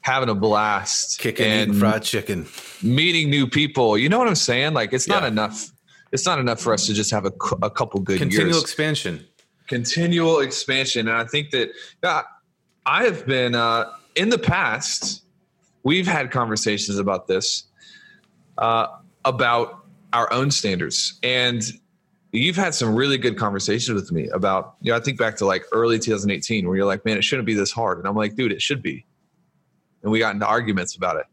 having 0.00 0.28
a 0.28 0.34
blast, 0.34 1.20
Kicking 1.20 1.46
and 1.46 1.76
fried 1.76 2.02
chicken. 2.02 2.48
meeting 2.82 3.30
new 3.30 3.46
people. 3.46 3.96
You 3.96 4.08
know 4.08 4.18
what 4.18 4.26
I'm 4.26 4.34
saying? 4.34 4.74
Like 4.74 4.92
it's 4.92 5.06
not 5.06 5.22
Yeah. 5.22 5.28
enough. 5.28 5.71
It's 6.12 6.26
not 6.26 6.38
enough 6.38 6.60
for 6.60 6.74
us 6.74 6.86
to 6.86 6.94
just 6.94 7.10
have 7.10 7.24
a, 7.24 7.32
a 7.62 7.70
couple 7.70 7.98
good 8.00 8.18
Continual 8.18 8.52
years. 8.52 8.62
expansion. 8.62 9.26
Continual 9.66 10.40
expansion, 10.40 11.08
and 11.08 11.16
I 11.16 11.24
think 11.24 11.50
that 11.50 11.70
uh, 12.02 12.22
I 12.84 13.04
have 13.04 13.26
been 13.26 13.54
uh, 13.54 13.90
in 14.14 14.28
the 14.28 14.38
past. 14.38 15.22
We've 15.82 16.06
had 16.06 16.30
conversations 16.30 16.98
about 16.98 17.26
this, 17.26 17.64
uh, 18.58 18.88
about 19.24 19.84
our 20.12 20.30
own 20.32 20.50
standards, 20.50 21.18
and 21.22 21.62
you've 22.32 22.56
had 22.56 22.74
some 22.74 22.94
really 22.94 23.16
good 23.16 23.38
conversations 23.38 23.94
with 23.94 24.12
me 24.12 24.28
about. 24.28 24.74
You 24.82 24.92
know, 24.92 24.98
I 24.98 25.00
think 25.00 25.18
back 25.18 25.36
to 25.36 25.46
like 25.46 25.64
early 25.72 25.98
2018, 25.98 26.66
where 26.66 26.76
you're 26.76 26.84
like, 26.86 27.04
"Man, 27.06 27.16
it 27.16 27.24
shouldn't 27.24 27.46
be 27.46 27.54
this 27.54 27.72
hard," 27.72 27.98
and 27.98 28.06
I'm 28.06 28.16
like, 28.16 28.34
"Dude, 28.34 28.52
it 28.52 28.60
should 28.60 28.82
be." 28.82 29.06
And 30.02 30.12
we 30.12 30.18
got 30.18 30.34
into 30.34 30.46
arguments 30.46 30.96
about 30.96 31.16
it 31.16 31.26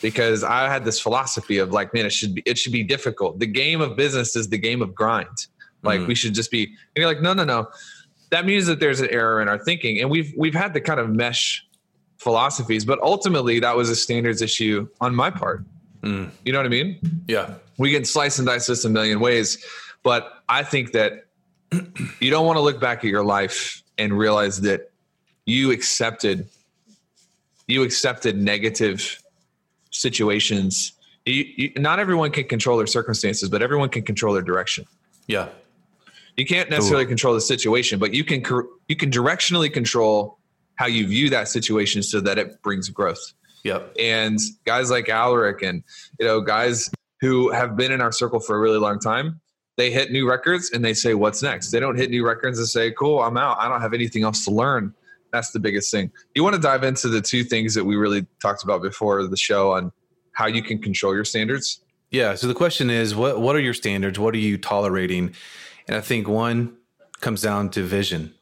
because 0.00 0.42
I 0.44 0.68
had 0.68 0.84
this 0.84 0.98
philosophy 1.00 1.58
of 1.58 1.72
like, 1.72 1.92
man, 1.94 2.06
it 2.06 2.12
should 2.12 2.34
be 2.34 2.42
it 2.46 2.58
should 2.58 2.72
be 2.72 2.82
difficult. 2.82 3.38
The 3.38 3.46
game 3.46 3.80
of 3.80 3.96
business 3.96 4.34
is 4.36 4.48
the 4.48 4.58
game 4.58 4.82
of 4.82 4.94
grind. 4.94 5.46
Like 5.82 6.00
Mhm. 6.00 6.06
we 6.08 6.14
should 6.14 6.34
just 6.34 6.50
be. 6.50 6.64
And 6.64 6.74
you're 6.96 7.06
like, 7.06 7.20
no, 7.20 7.32
no, 7.34 7.44
no. 7.44 7.68
That 8.30 8.46
means 8.46 8.66
that 8.66 8.80
there's 8.80 9.00
an 9.00 9.08
error 9.10 9.42
in 9.42 9.48
our 9.48 9.58
thinking, 9.58 10.00
and 10.00 10.08
we've 10.10 10.32
we've 10.36 10.54
had 10.54 10.72
to 10.74 10.80
kind 10.80 10.98
of 11.00 11.10
mesh 11.10 11.66
philosophies, 12.18 12.84
but 12.84 13.00
ultimately 13.02 13.58
that 13.60 13.76
was 13.76 13.90
a 13.90 13.96
standards 13.96 14.40
issue 14.42 14.88
on 15.00 15.14
my 15.14 15.28
part. 15.30 15.64
Mm. 16.02 16.30
You 16.44 16.52
know 16.52 16.58
what 16.60 16.66
I 16.66 16.70
mean? 16.70 16.98
Yeah. 17.28 17.54
we 17.78 17.92
can 17.92 18.04
slice 18.04 18.38
and 18.38 18.46
dice 18.46 18.66
this 18.66 18.84
a 18.84 18.88
million 18.90 19.18
ways, 19.18 19.64
but 20.04 20.42
I 20.48 20.62
think 20.62 20.92
that 20.92 21.24
you 22.20 22.30
don't 22.30 22.46
want 22.46 22.56
to 22.58 22.60
look 22.60 22.80
back 22.80 22.98
at 22.98 23.04
your 23.04 23.24
life 23.24 23.82
and 23.98 24.16
realize 24.16 24.60
that 24.60 24.90
you 25.46 25.70
accepted 25.72 26.48
you 27.66 27.82
accepted 27.82 28.36
negative 28.36 29.18
situations. 29.92 30.92
You, 31.24 31.44
you, 31.56 31.72
not 31.76 32.00
everyone 32.00 32.32
can 32.32 32.44
control 32.44 32.76
their 32.76 32.86
circumstances, 32.86 33.48
but 33.48 33.62
everyone 33.62 33.88
can 33.88 34.02
control 34.02 34.34
their 34.34 34.42
direction. 34.42 34.86
Yeah. 35.28 35.48
You 36.36 36.46
can't 36.46 36.70
necessarily 36.70 37.06
control 37.06 37.34
the 37.34 37.40
situation, 37.40 37.98
but 37.98 38.12
you 38.14 38.24
can 38.24 38.42
you 38.88 38.96
can 38.96 39.10
directionally 39.10 39.72
control 39.72 40.38
how 40.76 40.86
you 40.86 41.06
view 41.06 41.30
that 41.30 41.48
situation 41.48 42.02
so 42.02 42.20
that 42.20 42.38
it 42.38 42.62
brings 42.62 42.88
growth 42.88 43.20
Yep. 43.64 43.94
and 44.00 44.38
guys 44.64 44.90
like 44.90 45.08
Alaric 45.08 45.62
and 45.62 45.84
you 46.18 46.26
know 46.26 46.40
guys 46.40 46.90
who 47.20 47.50
have 47.50 47.76
been 47.76 47.92
in 47.92 48.00
our 48.00 48.10
circle 48.10 48.40
for 48.40 48.56
a 48.56 48.58
really 48.58 48.78
long 48.78 48.98
time 48.98 49.40
they 49.76 49.90
hit 49.90 50.10
new 50.10 50.28
records 50.28 50.70
and 50.70 50.84
they 50.84 50.94
say, 50.94 51.14
"What's 51.14 51.42
next?" 51.42 51.70
They 51.70 51.80
don't 51.80 51.96
hit 51.96 52.10
new 52.10 52.26
records 52.26 52.58
and 52.58 52.68
say, 52.68 52.90
"Cool, 52.90 53.22
I'm 53.22 53.36
out. 53.36 53.58
I 53.58 53.68
don't 53.68 53.80
have 53.80 53.94
anything 53.94 54.22
else 54.22 54.44
to 54.44 54.50
learn." 54.50 54.94
That's 55.32 55.50
the 55.50 55.58
biggest 55.58 55.90
thing. 55.90 56.12
You 56.34 56.44
want 56.44 56.54
to 56.56 56.60
dive 56.60 56.84
into 56.84 57.08
the 57.08 57.22
two 57.22 57.42
things 57.42 57.74
that 57.74 57.84
we 57.84 57.96
really 57.96 58.26
talked 58.40 58.62
about 58.62 58.82
before 58.82 59.26
the 59.26 59.36
show 59.36 59.72
on 59.72 59.90
how 60.32 60.46
you 60.46 60.62
can 60.62 60.80
control 60.80 61.14
your 61.14 61.24
standards. 61.24 61.80
Yeah. 62.10 62.34
So 62.34 62.46
the 62.46 62.54
question 62.54 62.90
is, 62.90 63.14
what 63.14 63.40
what 63.40 63.56
are 63.56 63.60
your 63.60 63.74
standards? 63.74 64.18
What 64.18 64.34
are 64.34 64.38
you 64.38 64.58
tolerating? 64.58 65.34
And 65.88 65.96
I 65.96 66.00
think 66.00 66.28
one 66.28 66.76
comes 67.20 67.40
down 67.40 67.70
to 67.70 67.82
vision. 67.82 68.34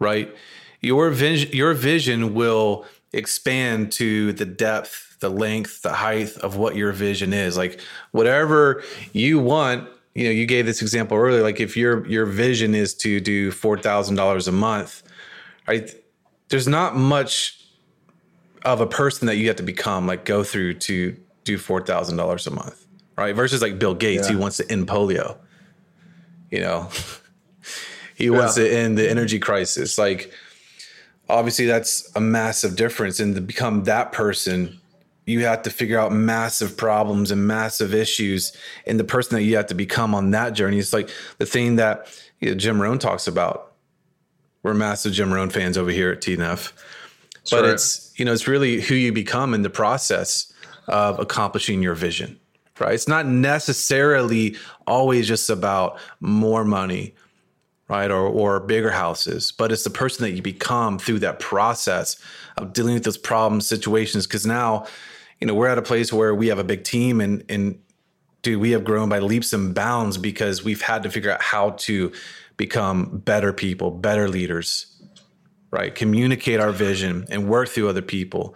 Right? 0.00 0.34
Your 0.80 1.10
vision 1.10 1.50
your 1.52 1.74
vision 1.74 2.34
will 2.34 2.84
expand 3.12 3.92
to 3.92 4.32
the 4.32 4.44
depth, 4.44 5.16
the 5.20 5.28
length, 5.30 5.82
the 5.82 5.92
height 5.92 6.36
of 6.38 6.56
what 6.56 6.74
your 6.74 6.92
vision 6.92 7.32
is. 7.32 7.56
Like 7.56 7.80
whatever 8.10 8.82
you 9.12 9.38
want, 9.38 9.88
you 10.14 10.24
know, 10.24 10.30
you 10.30 10.46
gave 10.46 10.66
this 10.66 10.82
example 10.82 11.16
earlier. 11.16 11.42
Like 11.42 11.60
if 11.60 11.76
your 11.76 12.04
your 12.08 12.26
vision 12.26 12.74
is 12.74 12.94
to 12.96 13.20
do 13.20 13.52
four 13.52 13.78
thousand 13.78 14.16
dollars 14.16 14.48
a 14.48 14.52
month, 14.52 15.04
right? 15.68 15.90
There's 16.48 16.66
not 16.68 16.96
much 16.96 17.62
of 18.64 18.80
a 18.80 18.86
person 18.86 19.26
that 19.26 19.36
you 19.36 19.46
have 19.48 19.56
to 19.56 19.62
become, 19.62 20.06
like 20.06 20.24
go 20.24 20.42
through 20.42 20.74
to 20.74 21.16
do 21.44 21.58
four 21.58 21.80
thousand 21.82 22.16
dollars 22.16 22.46
a 22.46 22.50
month, 22.50 22.86
right? 23.16 23.34
Versus 23.34 23.62
like 23.62 23.78
Bill 23.78 23.94
Gates, 23.94 24.28
Yeah. 24.28 24.34
who 24.34 24.38
wants 24.40 24.56
to 24.56 24.70
end 24.70 24.88
polio. 24.88 25.36
You 26.50 26.60
know, 26.60 26.88
he 28.14 28.30
wants 28.30 28.54
to 28.54 28.68
end 28.68 28.96
the 28.98 29.08
energy 29.08 29.38
crisis. 29.38 29.98
Like, 29.98 30.32
obviously, 31.28 31.66
that's 31.66 32.10
a 32.16 32.20
massive 32.20 32.74
difference. 32.76 33.20
And 33.20 33.34
to 33.34 33.40
become 33.42 33.84
that 33.84 34.12
person, 34.12 34.80
you 35.26 35.44
have 35.44 35.62
to 35.62 35.70
figure 35.70 35.98
out 35.98 36.10
massive 36.10 36.76
problems 36.76 37.30
and 37.30 37.46
massive 37.46 37.94
issues. 37.94 38.56
And 38.86 38.98
the 38.98 39.04
person 39.04 39.36
that 39.36 39.42
you 39.42 39.56
have 39.56 39.66
to 39.66 39.74
become 39.74 40.14
on 40.14 40.30
that 40.30 40.54
journey 40.54 40.78
is 40.78 40.94
like 40.94 41.10
the 41.36 41.44
thing 41.44 41.76
that 41.76 42.08
you 42.40 42.50
know, 42.50 42.54
Jim 42.56 42.80
Rohn 42.80 42.98
talks 42.98 43.26
about. 43.26 43.67
We're 44.62 44.74
massive 44.74 45.12
Jim 45.12 45.32
Rohn 45.32 45.50
fans 45.50 45.78
over 45.78 45.90
here 45.90 46.10
at 46.10 46.20
TNF. 46.20 46.72
But 47.50 47.64
it's 47.64 48.12
you 48.16 48.24
know 48.24 48.32
it's 48.32 48.46
really 48.46 48.80
who 48.80 48.94
you 48.94 49.12
become 49.12 49.54
in 49.54 49.62
the 49.62 49.70
process 49.70 50.52
of 50.86 51.18
accomplishing 51.18 51.82
your 51.82 51.94
vision 51.94 52.38
right? 52.80 52.94
It's 52.94 53.08
not 53.08 53.26
necessarily 53.26 54.56
always 54.86 55.26
just 55.26 55.50
about 55.50 55.98
more 56.20 56.64
money 56.64 57.14
right 57.88 58.10
or 58.10 58.26
or 58.26 58.60
bigger 58.60 58.90
houses 58.90 59.50
but 59.50 59.72
it's 59.72 59.82
the 59.82 59.90
person 59.90 60.22
that 60.22 60.32
you 60.32 60.42
become 60.42 60.98
through 60.98 61.18
that 61.18 61.38
process 61.38 62.20
of 62.58 62.74
dealing 62.74 62.94
with 62.94 63.04
those 63.04 63.16
problem 63.16 63.60
situations. 63.60 64.26
Because 64.26 64.46
now 64.46 64.86
you 65.40 65.46
know 65.46 65.54
we're 65.54 65.68
at 65.68 65.78
a 65.78 65.82
place 65.82 66.12
where 66.12 66.34
we 66.34 66.48
have 66.48 66.58
a 66.58 66.64
big 66.64 66.84
team 66.84 67.20
and 67.20 67.44
and 67.48 67.80
dude 68.42 68.60
we 68.60 68.70
have 68.72 68.84
grown 68.84 69.08
by 69.08 69.18
leaps 69.18 69.52
and 69.52 69.74
bounds 69.74 70.18
because 70.18 70.62
we've 70.64 70.82
had 70.82 71.02
to 71.02 71.10
figure 71.10 71.30
out 71.30 71.42
how 71.42 71.70
to 71.70 72.12
become 72.58 73.18
better 73.24 73.54
people 73.54 73.90
better 73.90 74.28
leaders 74.28 74.98
right? 75.70 75.94
Communicate 75.94 76.60
our 76.60 76.72
vision 76.72 77.26
and 77.30 77.48
work 77.48 77.68
through 77.68 77.88
other 77.88 78.02
people. 78.02 78.54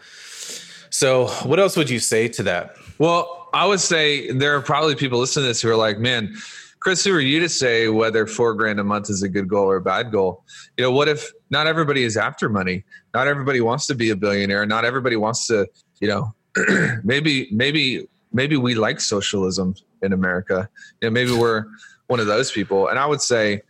So, 0.90 1.28
what 1.44 1.58
else 1.58 1.76
would 1.76 1.90
you 1.90 1.98
say 1.98 2.28
to 2.28 2.42
that? 2.44 2.76
Well, 2.98 3.48
I 3.54 3.66
would 3.66 3.80
say 3.80 4.30
there 4.30 4.56
are 4.56 4.62
probably 4.62 4.94
people 4.94 5.18
listening 5.18 5.44
to 5.44 5.48
this 5.48 5.62
who 5.62 5.70
are 5.70 5.76
like, 5.76 5.98
man, 5.98 6.34
Chris, 6.80 7.04
who 7.04 7.14
are 7.14 7.20
you 7.20 7.40
to 7.40 7.48
say 7.48 7.88
whether 7.88 8.26
four 8.26 8.54
grand 8.54 8.80
a 8.80 8.84
month 8.84 9.08
is 9.08 9.22
a 9.22 9.28
good 9.28 9.48
goal 9.48 9.66
or 9.66 9.76
a 9.76 9.80
bad 9.80 10.10
goal? 10.10 10.44
You 10.76 10.84
know, 10.84 10.90
what 10.90 11.08
if 11.08 11.32
not 11.50 11.66
everybody 11.66 12.02
is 12.02 12.16
after 12.16 12.48
money? 12.48 12.84
Not 13.14 13.26
everybody 13.26 13.60
wants 13.60 13.86
to 13.86 13.94
be 13.94 14.10
a 14.10 14.16
billionaire. 14.16 14.66
Not 14.66 14.84
everybody 14.84 15.16
wants 15.16 15.46
to, 15.46 15.66
you 16.00 16.08
know, 16.08 16.34
maybe, 17.04 17.48
maybe, 17.52 18.08
maybe 18.32 18.56
we 18.56 18.74
like 18.74 19.00
socialism 19.00 19.74
in 20.02 20.12
America. 20.12 20.68
You 21.00 21.08
know, 21.08 21.12
maybe 21.12 21.32
we're 21.32 21.66
one 22.08 22.20
of 22.20 22.26
those 22.26 22.50
people. 22.50 22.88
And 22.88 22.98
I 22.98 23.06
would 23.06 23.20
say, 23.20 23.62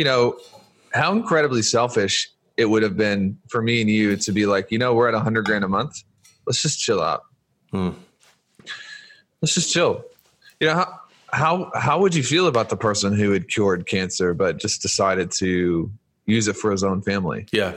you 0.00 0.04
know, 0.04 0.38
how 0.94 1.12
incredibly 1.12 1.60
selfish 1.60 2.30
it 2.56 2.64
would 2.64 2.82
have 2.82 2.96
been 2.96 3.36
for 3.50 3.60
me 3.60 3.82
and 3.82 3.90
you 3.90 4.16
to 4.16 4.32
be 4.32 4.46
like, 4.46 4.72
you 4.72 4.78
know, 4.78 4.94
we're 4.94 5.08
at 5.08 5.12
a 5.14 5.20
hundred 5.20 5.44
grand 5.44 5.62
a 5.62 5.68
month. 5.68 6.02
Let's 6.46 6.62
just 6.62 6.80
chill 6.80 7.02
out 7.02 7.24
Hmm. 7.70 7.90
let's 9.42 9.54
just 9.54 9.70
chill. 9.70 10.02
You 10.58 10.68
know 10.68 10.74
how 10.74 11.00
how 11.32 11.70
how 11.74 12.00
would 12.00 12.14
you 12.14 12.22
feel 12.22 12.46
about 12.46 12.70
the 12.70 12.78
person 12.78 13.12
who 13.12 13.30
had 13.30 13.48
cured 13.48 13.86
cancer 13.86 14.32
but 14.32 14.56
just 14.56 14.80
decided 14.80 15.30
to 15.32 15.92
use 16.24 16.48
it 16.48 16.56
for 16.56 16.70
his 16.70 16.82
own 16.82 17.02
family? 17.02 17.46
Yeah. 17.52 17.74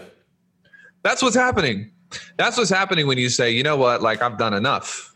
That's 1.04 1.22
what's 1.22 1.36
happening. 1.36 1.92
That's 2.38 2.58
what's 2.58 2.70
happening 2.70 3.06
when 3.06 3.18
you 3.18 3.28
say, 3.28 3.52
you 3.52 3.64
know 3.64 3.76
what, 3.76 4.02
like 4.02 4.22
I've 4.22 4.38
done 4.38 4.54
enough. 4.54 5.13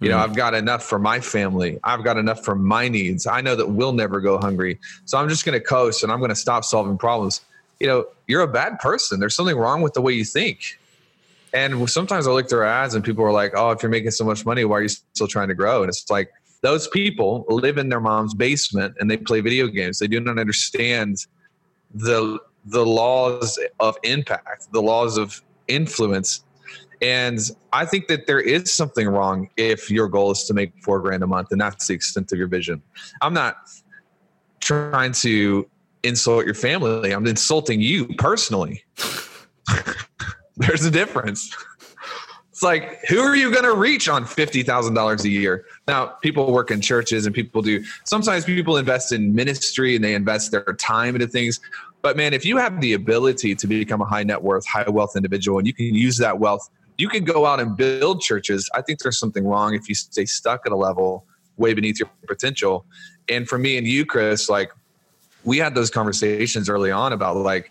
You 0.00 0.10
know, 0.10 0.16
mm. 0.16 0.22
I've 0.22 0.36
got 0.36 0.54
enough 0.54 0.82
for 0.82 0.98
my 0.98 1.20
family. 1.20 1.78
I've 1.82 2.04
got 2.04 2.18
enough 2.18 2.44
for 2.44 2.54
my 2.54 2.88
needs. 2.88 3.26
I 3.26 3.40
know 3.40 3.56
that 3.56 3.70
we'll 3.70 3.94
never 3.94 4.20
go 4.20 4.38
hungry. 4.38 4.78
So 5.06 5.16
I'm 5.16 5.28
just 5.28 5.44
going 5.44 5.58
to 5.58 5.64
coast 5.64 6.02
and 6.02 6.12
I'm 6.12 6.18
going 6.18 6.28
to 6.28 6.36
stop 6.36 6.64
solving 6.64 6.98
problems. 6.98 7.40
You 7.80 7.86
know, 7.86 8.06
you're 8.26 8.42
a 8.42 8.48
bad 8.48 8.78
person. 8.78 9.20
There's 9.20 9.34
something 9.34 9.56
wrong 9.56 9.80
with 9.80 9.94
the 9.94 10.02
way 10.02 10.12
you 10.12 10.24
think. 10.24 10.78
And 11.54 11.88
sometimes 11.88 12.26
I 12.26 12.30
look 12.32 12.48
through 12.48 12.66
ads 12.66 12.94
and 12.94 13.02
people 13.02 13.24
are 13.24 13.32
like, 13.32 13.52
oh, 13.54 13.70
if 13.70 13.82
you're 13.82 13.90
making 13.90 14.10
so 14.10 14.24
much 14.24 14.44
money, 14.44 14.64
why 14.66 14.78
are 14.78 14.82
you 14.82 14.88
still 14.88 15.28
trying 15.28 15.48
to 15.48 15.54
grow? 15.54 15.80
And 15.82 15.88
it's 15.88 16.10
like, 16.10 16.30
those 16.60 16.88
people 16.88 17.44
live 17.48 17.78
in 17.78 17.88
their 17.88 18.00
mom's 18.00 18.34
basement 18.34 18.96
and 18.98 19.10
they 19.10 19.16
play 19.16 19.40
video 19.40 19.66
games. 19.68 19.98
They 19.98 20.08
do 20.08 20.20
not 20.20 20.38
understand 20.38 21.26
the 21.94 22.38
the 22.66 22.84
laws 22.84 23.58
of 23.78 23.96
impact, 24.02 24.72
the 24.72 24.82
laws 24.82 25.16
of 25.16 25.42
influence. 25.68 26.42
And 27.02 27.38
I 27.72 27.84
think 27.84 28.08
that 28.08 28.26
there 28.26 28.40
is 28.40 28.72
something 28.72 29.06
wrong 29.08 29.48
if 29.56 29.90
your 29.90 30.08
goal 30.08 30.30
is 30.30 30.44
to 30.44 30.54
make 30.54 30.72
four 30.82 31.00
grand 31.00 31.22
a 31.22 31.26
month 31.26 31.48
and 31.52 31.60
that's 31.60 31.86
the 31.88 31.94
extent 31.94 32.32
of 32.32 32.38
your 32.38 32.48
vision. 32.48 32.82
I'm 33.20 33.34
not 33.34 33.56
trying 34.60 35.12
to 35.12 35.68
insult 36.02 36.44
your 36.44 36.54
family. 36.54 37.12
I'm 37.12 37.26
insulting 37.26 37.80
you 37.80 38.06
personally. 38.16 38.82
There's 40.56 40.84
a 40.84 40.90
difference. 40.90 41.54
It's 42.50 42.62
like, 42.62 43.04
who 43.06 43.20
are 43.20 43.36
you 43.36 43.52
going 43.52 43.64
to 43.64 43.74
reach 43.74 44.08
on 44.08 44.24
$50,000 44.24 45.24
a 45.24 45.28
year? 45.28 45.66
Now, 45.86 46.06
people 46.06 46.50
work 46.52 46.70
in 46.70 46.80
churches 46.80 47.26
and 47.26 47.34
people 47.34 47.60
do. 47.60 47.84
Sometimes 48.04 48.46
people 48.46 48.78
invest 48.78 49.12
in 49.12 49.34
ministry 49.34 49.94
and 49.94 50.02
they 50.02 50.14
invest 50.14 50.52
their 50.52 50.64
time 50.80 51.14
into 51.14 51.26
things. 51.26 51.60
But 52.00 52.16
man, 52.16 52.32
if 52.32 52.46
you 52.46 52.56
have 52.56 52.80
the 52.80 52.94
ability 52.94 53.56
to 53.56 53.66
become 53.66 54.00
a 54.00 54.06
high 54.06 54.22
net 54.22 54.42
worth, 54.42 54.66
high 54.66 54.88
wealth 54.88 55.16
individual 55.16 55.58
and 55.58 55.66
you 55.66 55.74
can 55.74 55.94
use 55.94 56.16
that 56.16 56.38
wealth, 56.38 56.70
you 56.98 57.08
can 57.08 57.24
go 57.24 57.46
out 57.46 57.60
and 57.60 57.76
build 57.76 58.20
churches. 58.20 58.68
I 58.74 58.82
think 58.82 59.00
there's 59.00 59.18
something 59.18 59.46
wrong 59.46 59.74
if 59.74 59.88
you 59.88 59.94
stay 59.94 60.24
stuck 60.24 60.66
at 60.66 60.72
a 60.72 60.76
level 60.76 61.26
way 61.56 61.74
beneath 61.74 61.98
your 61.98 62.10
potential. 62.26 62.84
And 63.28 63.48
for 63.48 63.58
me 63.58 63.76
and 63.76 63.86
you, 63.86 64.06
Chris, 64.06 64.48
like 64.48 64.72
we 65.44 65.58
had 65.58 65.74
those 65.74 65.90
conversations 65.90 66.68
early 66.68 66.90
on 66.90 67.12
about 67.12 67.36
like, 67.36 67.70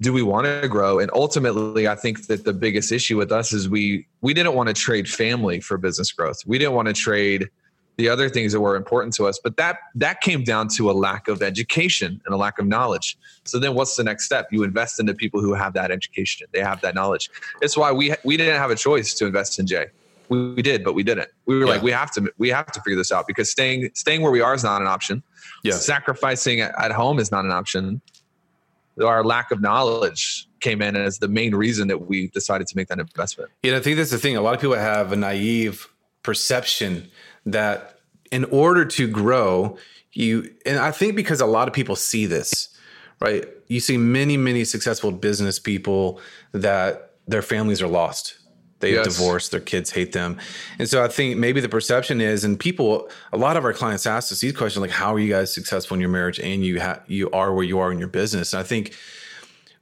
do 0.00 0.12
we 0.12 0.22
want 0.22 0.46
to 0.46 0.68
grow 0.68 0.98
and 0.98 1.10
ultimately 1.14 1.88
i 1.88 1.94
think 1.94 2.26
that 2.26 2.44
the 2.44 2.52
biggest 2.52 2.92
issue 2.92 3.16
with 3.16 3.32
us 3.32 3.54
is 3.54 3.66
we 3.66 4.06
we 4.20 4.34
didn't 4.34 4.54
want 4.54 4.68
to 4.68 4.74
trade 4.74 5.08
family 5.08 5.58
for 5.58 5.78
business 5.78 6.12
growth 6.12 6.38
we 6.46 6.58
didn't 6.58 6.74
want 6.74 6.86
to 6.86 6.92
trade 6.92 7.48
the 7.96 8.08
other 8.08 8.28
things 8.28 8.52
that 8.52 8.60
were 8.60 8.76
important 8.76 9.14
to 9.14 9.26
us 9.26 9.38
but 9.42 9.56
that 9.56 9.78
that 9.94 10.20
came 10.20 10.44
down 10.44 10.68
to 10.68 10.90
a 10.90 10.92
lack 10.92 11.28
of 11.28 11.42
education 11.42 12.20
and 12.24 12.34
a 12.34 12.36
lack 12.36 12.58
of 12.58 12.66
knowledge. 12.66 13.16
So 13.44 13.58
then 13.58 13.74
what's 13.74 13.96
the 13.96 14.04
next 14.04 14.24
step? 14.24 14.48
You 14.50 14.62
invest 14.62 15.00
into 15.00 15.14
people 15.14 15.40
who 15.40 15.54
have 15.54 15.72
that 15.74 15.90
education. 15.90 16.46
They 16.52 16.60
have 16.60 16.80
that 16.82 16.94
knowledge. 16.94 17.30
It's 17.62 17.76
why 17.76 17.92
we 17.92 18.14
we 18.24 18.36
didn't 18.36 18.56
have 18.56 18.70
a 18.70 18.76
choice 18.76 19.14
to 19.14 19.26
invest 19.26 19.58
in 19.58 19.66
jay. 19.66 19.86
We, 20.28 20.54
we 20.54 20.62
did 20.62 20.84
but 20.84 20.94
we 20.94 21.02
didn't. 21.02 21.28
We 21.46 21.58
were 21.58 21.66
like 21.66 21.82
we 21.82 21.92
have 21.92 22.10
to 22.12 22.32
we 22.38 22.50
have 22.50 22.66
to 22.72 22.80
figure 22.82 22.96
this 22.96 23.12
out 23.12 23.26
because 23.26 23.50
staying 23.50 23.90
staying 23.94 24.22
where 24.22 24.32
we 24.32 24.40
are 24.40 24.54
is 24.54 24.64
not 24.64 24.80
an 24.80 24.88
option. 24.88 25.22
Yeah. 25.62 25.74
sacrificing 25.74 26.60
at, 26.60 26.74
at 26.78 26.92
home 26.92 27.18
is 27.18 27.30
not 27.30 27.44
an 27.44 27.50
option. 27.50 28.00
Our 29.02 29.24
lack 29.24 29.50
of 29.50 29.60
knowledge 29.60 30.48
came 30.60 30.80
in 30.80 30.96
as 30.96 31.18
the 31.18 31.28
main 31.28 31.54
reason 31.54 31.88
that 31.88 32.06
we 32.06 32.28
decided 32.28 32.66
to 32.68 32.76
make 32.76 32.88
that 32.88 32.98
investment. 32.98 33.50
You 33.62 33.72
know, 33.72 33.78
I 33.78 33.80
think 33.80 33.96
that's 33.96 34.10
the 34.10 34.18
thing. 34.18 34.36
A 34.36 34.40
lot 34.40 34.54
of 34.54 34.60
people 34.60 34.76
have 34.76 35.12
a 35.12 35.16
naive 35.16 35.88
perception 36.22 37.08
that 37.46 37.98
in 38.30 38.44
order 38.46 38.84
to 38.84 39.06
grow, 39.06 39.78
you, 40.12 40.54
and 40.66 40.78
I 40.78 40.90
think 40.90 41.16
because 41.16 41.40
a 41.40 41.46
lot 41.46 41.68
of 41.68 41.74
people 41.74 41.96
see 41.96 42.26
this, 42.26 42.68
right? 43.20 43.46
You 43.68 43.80
see 43.80 43.96
many, 43.96 44.36
many 44.36 44.64
successful 44.64 45.12
business 45.12 45.58
people 45.58 46.20
that 46.52 47.12
their 47.26 47.42
families 47.42 47.80
are 47.80 47.88
lost. 47.88 48.38
They 48.80 48.92
Yes. 48.92 49.06
divorced, 49.06 49.52
their 49.52 49.60
kids 49.60 49.90
hate 49.90 50.12
them. 50.12 50.38
And 50.78 50.86
so 50.88 51.02
I 51.02 51.08
think 51.08 51.38
maybe 51.38 51.60
the 51.60 51.68
perception 51.68 52.20
is, 52.20 52.44
and 52.44 52.60
people, 52.60 53.08
a 53.32 53.38
lot 53.38 53.56
of 53.56 53.64
our 53.64 53.72
clients 53.72 54.04
ask 54.06 54.30
us 54.30 54.40
these 54.40 54.52
questions 54.52 54.82
like, 54.82 54.90
how 54.90 55.14
are 55.14 55.18
you 55.18 55.32
guys 55.32 55.52
successful 55.52 55.94
in 55.94 56.00
your 56.00 56.10
marriage 56.10 56.38
and 56.38 56.62
you, 56.64 56.80
ha- 56.80 57.00
you 57.06 57.30
are 57.30 57.54
where 57.54 57.64
you 57.64 57.78
are 57.78 57.90
in 57.90 57.98
your 57.98 58.08
business? 58.08 58.52
And 58.52 58.60
I 58.60 58.64
think 58.64 58.94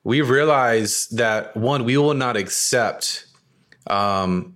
we 0.05 0.21
realize 0.21 1.09
that 1.09 1.57
one, 1.57 1.85
we 1.85 1.97
will 1.97 2.15
not 2.15 2.37
accept 2.37 3.27
um, 3.89 4.54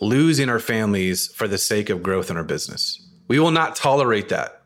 losing 0.00 0.48
our 0.48 0.58
families 0.58 1.28
for 1.28 1.46
the 1.46 1.58
sake 1.58 1.90
of 1.90 2.02
growth 2.02 2.30
in 2.30 2.36
our 2.36 2.44
business. 2.44 3.06
We 3.28 3.38
will 3.38 3.50
not 3.50 3.76
tolerate 3.76 4.28
that. 4.30 4.62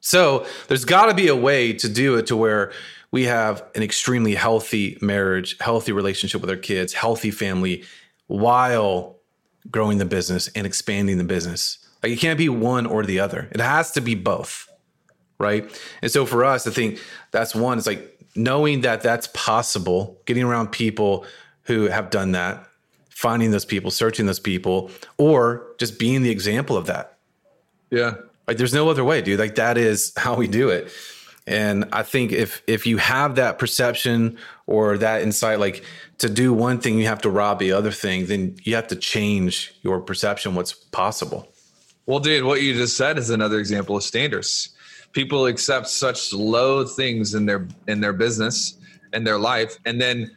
So 0.00 0.46
there's 0.68 0.84
got 0.84 1.06
to 1.06 1.14
be 1.14 1.28
a 1.28 1.36
way 1.36 1.72
to 1.72 1.88
do 1.88 2.16
it 2.16 2.26
to 2.26 2.36
where 2.36 2.72
we 3.10 3.24
have 3.24 3.64
an 3.74 3.82
extremely 3.82 4.34
healthy 4.34 4.98
marriage, 5.00 5.56
healthy 5.60 5.92
relationship 5.92 6.40
with 6.40 6.50
our 6.50 6.56
kids, 6.56 6.92
healthy 6.92 7.30
family, 7.30 7.84
while 8.26 9.16
growing 9.70 9.98
the 9.98 10.04
business 10.04 10.48
and 10.48 10.66
expanding 10.66 11.16
the 11.16 11.24
business. 11.24 11.78
Like 12.02 12.12
it 12.12 12.18
can't 12.18 12.36
be 12.36 12.48
one 12.48 12.84
or 12.84 13.04
the 13.04 13.20
other. 13.20 13.48
It 13.52 13.60
has 13.60 13.92
to 13.92 14.00
be 14.00 14.14
both. 14.14 14.68
Right. 15.38 15.70
And 16.02 16.10
so 16.10 16.26
for 16.26 16.44
us, 16.44 16.66
I 16.66 16.70
think 16.70 17.00
that's 17.30 17.54
one. 17.54 17.78
It's 17.78 17.86
like 17.86 18.26
knowing 18.36 18.82
that 18.82 19.00
that's 19.02 19.28
possible, 19.28 20.20
getting 20.26 20.42
around 20.42 20.72
people 20.72 21.24
who 21.62 21.84
have 21.84 22.10
done 22.10 22.32
that, 22.32 22.66
finding 23.14 23.50
those 23.50 23.64
people, 23.64 23.90
searching 23.90 24.26
those 24.26 24.40
people, 24.40 24.90
or 25.18 25.66
just 25.78 25.98
being 25.98 26.22
the 26.22 26.30
example 26.30 26.76
of 26.76 26.86
that. 26.86 27.16
Yeah. 27.90 28.14
Like 28.46 28.56
there's 28.58 28.74
no 28.74 28.88
other 28.90 29.04
way, 29.04 29.22
dude. 29.22 29.38
Like 29.38 29.54
that 29.54 29.78
is 29.78 30.12
how 30.16 30.34
we 30.34 30.48
do 30.48 30.68
it. 30.68 30.90
And 31.46 31.86
I 31.92 32.02
think 32.02 32.32
if 32.32 32.62
if 32.66 32.86
you 32.86 32.96
have 32.96 33.36
that 33.36 33.58
perception 33.58 34.38
or 34.66 34.98
that 34.98 35.22
insight, 35.22 35.60
like 35.60 35.84
to 36.18 36.28
do 36.28 36.52
one 36.52 36.80
thing, 36.80 36.98
you 36.98 37.06
have 37.06 37.20
to 37.22 37.30
rob 37.30 37.58
the 37.58 37.72
other 37.72 37.90
thing, 37.90 38.26
then 38.26 38.56
you 38.62 38.74
have 38.74 38.88
to 38.88 38.96
change 38.96 39.74
your 39.82 40.00
perception 40.00 40.54
what's 40.54 40.72
possible. 40.72 41.48
Well, 42.06 42.20
dude, 42.20 42.44
what 42.44 42.62
you 42.62 42.74
just 42.74 42.96
said 42.96 43.18
is 43.18 43.30
another 43.30 43.58
example 43.58 43.96
of 43.96 44.02
standards. 44.02 44.70
People 45.12 45.46
accept 45.46 45.88
such 45.88 46.32
low 46.32 46.84
things 46.84 47.34
in 47.34 47.46
their 47.46 47.68
in 47.86 48.00
their 48.00 48.12
business 48.12 48.76
and 49.12 49.26
their 49.26 49.38
life, 49.38 49.78
and 49.84 50.00
then 50.00 50.30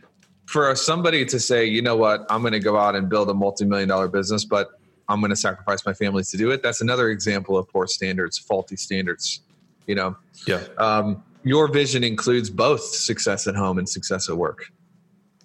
for 0.47 0.73
somebody 0.75 1.25
to 1.25 1.39
say, 1.39 1.65
you 1.65 1.81
know 1.81 1.95
what, 1.97 2.25
I'm 2.29 2.41
going 2.41 2.53
to 2.53 2.59
go 2.59 2.77
out 2.77 2.95
and 2.95 3.09
build 3.09 3.29
a 3.29 3.33
multi-million 3.33 3.89
dollar 3.89 4.07
business, 4.07 4.45
but 4.45 4.69
I'm 5.09 5.19
going 5.19 5.29
to 5.29 5.35
sacrifice 5.35 5.85
my 5.85 5.93
family 5.93 6.23
to 6.23 6.37
do 6.37 6.51
it. 6.51 6.63
That's 6.63 6.81
another 6.81 7.09
example 7.09 7.57
of 7.57 7.67
poor 7.67 7.85
standards, 7.85 8.37
faulty 8.37 8.77
standards. 8.77 9.41
You 9.87 9.95
know, 9.95 10.17
Yeah. 10.45 10.63
um, 10.77 11.23
your 11.43 11.67
vision 11.67 12.03
includes 12.03 12.49
both 12.49 12.81
success 12.81 13.45
at 13.47 13.55
home 13.55 13.77
and 13.77 13.87
success 13.87 14.29
at 14.29 14.37
work, 14.37 14.71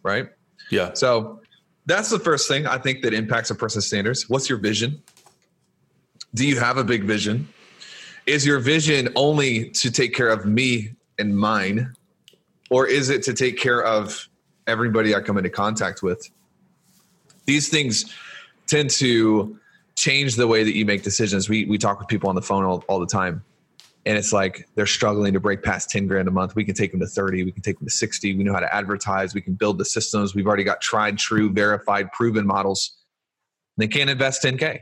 right? 0.02 0.28
Yeah. 0.70 0.92
So 0.94 1.40
that's 1.86 2.10
the 2.10 2.18
first 2.18 2.48
thing 2.48 2.66
I 2.66 2.78
think 2.78 3.02
that 3.02 3.12
impacts 3.12 3.50
a 3.50 3.54
person's 3.56 3.86
standards. 3.86 4.28
What's 4.28 4.48
your 4.48 4.58
vision? 4.58 5.02
Do 6.34 6.46
you 6.46 6.58
have 6.58 6.76
a 6.76 6.84
big 6.84 7.04
vision? 7.04 7.48
Is 8.26 8.46
your 8.46 8.60
vision 8.60 9.08
only 9.16 9.70
to 9.70 9.90
take 9.90 10.14
care 10.14 10.28
of 10.28 10.46
me 10.46 10.94
and 11.18 11.36
mine? 11.36 11.92
Or 12.70 12.86
is 12.86 13.10
it 13.10 13.22
to 13.24 13.34
take 13.34 13.58
care 13.58 13.82
of 13.84 14.28
everybody 14.66 15.14
I 15.14 15.20
come 15.20 15.38
into 15.38 15.50
contact 15.50 16.02
with? 16.02 16.28
These 17.46 17.68
things 17.68 18.12
tend 18.66 18.90
to 18.90 19.58
change 19.96 20.36
the 20.36 20.46
way 20.46 20.64
that 20.64 20.74
you 20.74 20.86
make 20.86 21.02
decisions. 21.02 21.48
We, 21.48 21.64
we 21.64 21.78
talk 21.78 21.98
with 21.98 22.08
people 22.08 22.28
on 22.28 22.34
the 22.34 22.42
phone 22.42 22.64
all, 22.64 22.84
all 22.88 22.98
the 23.00 23.06
time 23.06 23.44
and 24.04 24.18
it's 24.18 24.32
like 24.32 24.68
they're 24.74 24.86
struggling 24.86 25.32
to 25.32 25.40
break 25.40 25.62
past 25.62 25.90
10 25.90 26.06
grand 26.06 26.28
a 26.28 26.30
month 26.30 26.54
we 26.54 26.64
can 26.64 26.74
take 26.74 26.90
them 26.90 27.00
to 27.00 27.06
30 27.06 27.44
we 27.44 27.52
can 27.52 27.62
take 27.62 27.78
them 27.78 27.86
to 27.86 27.92
60 27.92 28.36
we 28.36 28.44
know 28.44 28.52
how 28.52 28.60
to 28.60 28.74
advertise 28.74 29.34
we 29.34 29.40
can 29.40 29.54
build 29.54 29.78
the 29.78 29.84
systems 29.84 30.34
we've 30.34 30.46
already 30.46 30.64
got 30.64 30.80
tried 30.80 31.18
true 31.18 31.50
verified 31.50 32.10
proven 32.12 32.46
models 32.46 32.96
they 33.76 33.88
can't 33.88 34.10
invest 34.10 34.42
10k 34.42 34.80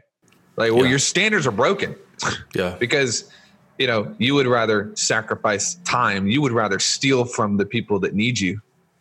like 0.56 0.72
well 0.72 0.84
Yeah. 0.84 0.90
your 0.90 0.99
standards 0.99 1.46
are 1.46 1.52
broken 1.52 1.96
Yeah. 2.54 2.76
because 2.78 3.30
you 3.78 3.87
know 3.87 4.14
you 4.18 4.34
would 4.34 4.46
rather 4.46 4.90
sacrifice 4.94 5.75
time 5.84 6.26
you 6.26 6.40
would 6.42 6.52
rather 6.52 6.78
steal 6.78 7.25
from 7.25 7.56
the 7.56 7.66
people 7.66 7.99
that 8.00 8.14
need 8.14 8.38
you 8.38 8.60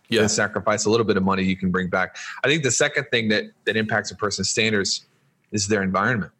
Yeah. 0.09 0.21
than 0.21 0.29
sacrifice 0.29 0.85
a 0.85 0.89
little 0.89 1.05
bit 1.05 1.17
of 1.17 1.23
money 1.23 1.43
you 1.43 1.55
can 1.55 1.69
bring 1.71 1.87
back 1.87 2.17
i 2.43 2.47
think 2.47 2.63
the 2.63 2.71
second 2.71 3.05
thing 3.11 3.29
that 3.29 3.45
that 3.65 3.77
impacts 3.77 4.09
a 4.11 4.15
person's 4.15 4.49
standards 4.49 5.05
is 5.51 5.67
their 5.67 5.83
environment 5.83 6.31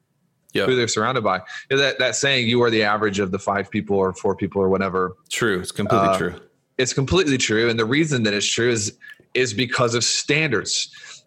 Yeah. 0.54 0.66
who 0.66 0.76
they're 0.76 0.88
surrounded 0.88 1.24
by. 1.24 1.38
You 1.70 1.78
know, 1.78 1.84
that 1.84 2.00
that 2.00 2.16
saying, 2.16 2.48
"You 2.48 2.62
are 2.64 2.72
the 2.72 2.82
average 2.84 3.20
of 3.20 3.30
the 3.32 3.38
five 3.40 3.70
people 3.70 3.96
or 3.98 4.14
four 4.14 4.36
people 4.36 4.60
or 4.62 4.70
whatever." 4.70 5.16
True. 5.30 5.60
It's 5.60 5.72
completely 5.72 6.08
Uh, 6.10 6.18
true. 6.18 6.36
It's 6.80 6.94
completely 6.94 7.38
true, 7.38 7.70
and 7.70 7.78
the 7.80 7.86
reason 7.86 8.24
that 8.24 8.34
it's 8.34 8.48
true 8.48 8.70
is 8.72 8.98
is 9.36 9.54
because 9.54 9.94
of 9.94 10.04
standards. 10.04 10.74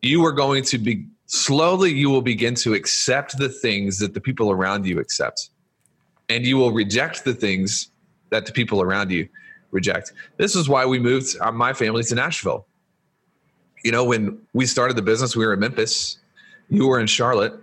You 0.03 0.25
are 0.27 0.33
going 0.33 0.65
to 0.65 0.79
be 0.79 1.07
slowly. 1.27 1.93
You 1.93 2.11
will 2.11 2.23
begin 2.23 2.55
to 2.65 2.75
accept 2.75 3.39
the 3.39 3.49
things 3.49 3.99
that 4.01 4.13
the 4.15 4.21
people 4.21 4.51
around 4.51 4.87
you 4.87 4.99
accept, 4.99 5.51
and 6.29 6.45
you 6.45 6.57
will 6.57 6.73
reject 6.73 7.25
the 7.25 7.35
things 7.35 7.91
that 8.31 8.47
the 8.47 8.53
people 8.53 8.81
around 8.83 9.11
you 9.13 9.29
reject. 9.73 10.13
This 10.37 10.55
is 10.55 10.69
why 10.69 10.87
we 10.87 10.99
moved 10.99 11.37
uh, 11.41 11.51
my 11.51 11.73
family 11.73 12.05
to 12.05 12.15
Nashville. 12.15 12.67
You 13.85 13.91
know, 13.91 14.05
when 14.05 14.39
we 14.53 14.67
started 14.67 14.97
the 14.97 15.03
business, 15.03 15.35
we 15.35 15.45
were 15.45 15.55
in 15.55 15.61
Memphis. 15.61 16.19
You 16.69 16.87
were 16.87 17.01
in 17.01 17.09
Charlotte, 17.09 17.55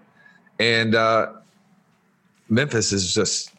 and 0.60 0.94
uh, 0.94 1.32
Memphis 2.50 2.92
is 2.92 3.14
just 3.14 3.54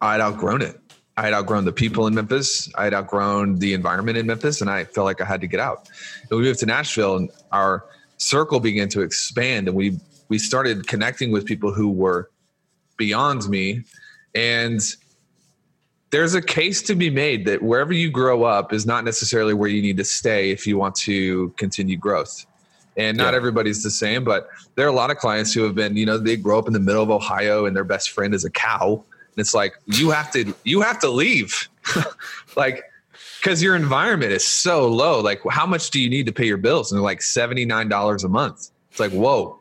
I 0.00 0.12
had 0.12 0.20
outgrown 0.20 0.62
it. 0.62 0.78
I 1.16 1.22
had 1.22 1.34
outgrown 1.34 1.64
the 1.64 1.72
people 1.72 2.06
in 2.06 2.14
Memphis. 2.14 2.72
I 2.76 2.84
had 2.84 2.94
outgrown 2.94 3.58
the 3.58 3.74
environment 3.74 4.16
in 4.16 4.26
Memphis, 4.26 4.60
and 4.60 4.70
I 4.70 4.84
felt 4.84 5.04
like 5.04 5.20
I 5.20 5.24
had 5.24 5.40
to 5.42 5.46
get 5.46 5.60
out. 5.60 5.88
And 6.30 6.38
we 6.38 6.44
moved 6.44 6.60
to 6.60 6.66
Nashville, 6.66 7.16
and 7.16 7.30
our 7.50 7.84
circle 8.16 8.60
began 8.60 8.88
to 8.90 9.02
expand, 9.02 9.68
and 9.68 9.76
we 9.76 9.98
we 10.28 10.38
started 10.38 10.86
connecting 10.86 11.30
with 11.30 11.44
people 11.44 11.72
who 11.72 11.90
were 11.90 12.30
beyond 12.96 13.48
me. 13.48 13.84
And 14.34 14.80
there's 16.12 16.34
a 16.34 16.42
case 16.42 16.82
to 16.82 16.94
be 16.94 17.08
made 17.10 17.46
that 17.46 17.62
wherever 17.62 17.92
you 17.92 18.10
grow 18.10 18.44
up 18.44 18.72
is 18.72 18.84
not 18.86 19.02
necessarily 19.02 19.54
where 19.54 19.68
you 19.70 19.80
need 19.80 19.96
to 19.96 20.04
stay 20.04 20.50
if 20.50 20.66
you 20.66 20.76
want 20.78 20.94
to 20.94 21.48
continue 21.56 21.96
growth. 21.96 22.46
And 22.98 23.16
not 23.16 23.32
Yeah. 23.32 23.38
everybody's 23.38 23.82
the 23.82 23.90
same, 23.90 24.22
but 24.22 24.48
there 24.76 24.84
are 24.84 24.90
a 24.90 24.94
lot 24.94 25.10
of 25.10 25.16
clients 25.16 25.54
who 25.54 25.62
have 25.62 25.74
been, 25.74 25.96
you 25.96 26.04
know, 26.04 26.18
they 26.18 26.36
grow 26.36 26.58
up 26.58 26.66
in 26.66 26.74
the 26.74 26.80
middle 26.80 27.02
of 27.02 27.10
Ohio 27.10 27.64
and 27.64 27.74
their 27.74 27.84
best 27.84 28.10
friend 28.10 28.34
is 28.34 28.44
a 28.44 28.50
cow. 28.50 29.02
And 29.34 29.38
it's 29.38 29.54
like, 29.54 29.72
you 29.86 30.10
have 30.10 30.30
to, 30.32 30.54
you 30.64 30.82
have 30.82 30.98
to 31.00 31.08
leave. 31.08 31.70
like, 32.56 32.84
because 33.40 33.62
your 33.62 33.74
environment 33.74 34.32
is 34.32 34.46
so 34.46 34.86
low. 34.88 35.20
Like, 35.20 35.40
how 35.50 35.64
much 35.64 35.90
do 35.90 35.98
you 35.98 36.10
need 36.10 36.26
to 36.26 36.32
pay 36.32 36.44
your 36.46 36.58
bills? 36.58 36.92
And 36.92 36.98
they're 36.98 37.02
like 37.02 37.20
$79 37.20 38.24
a 38.24 38.28
month. 38.28 38.70
It's 38.90 39.00
like, 39.00 39.12
whoa. 39.12 39.58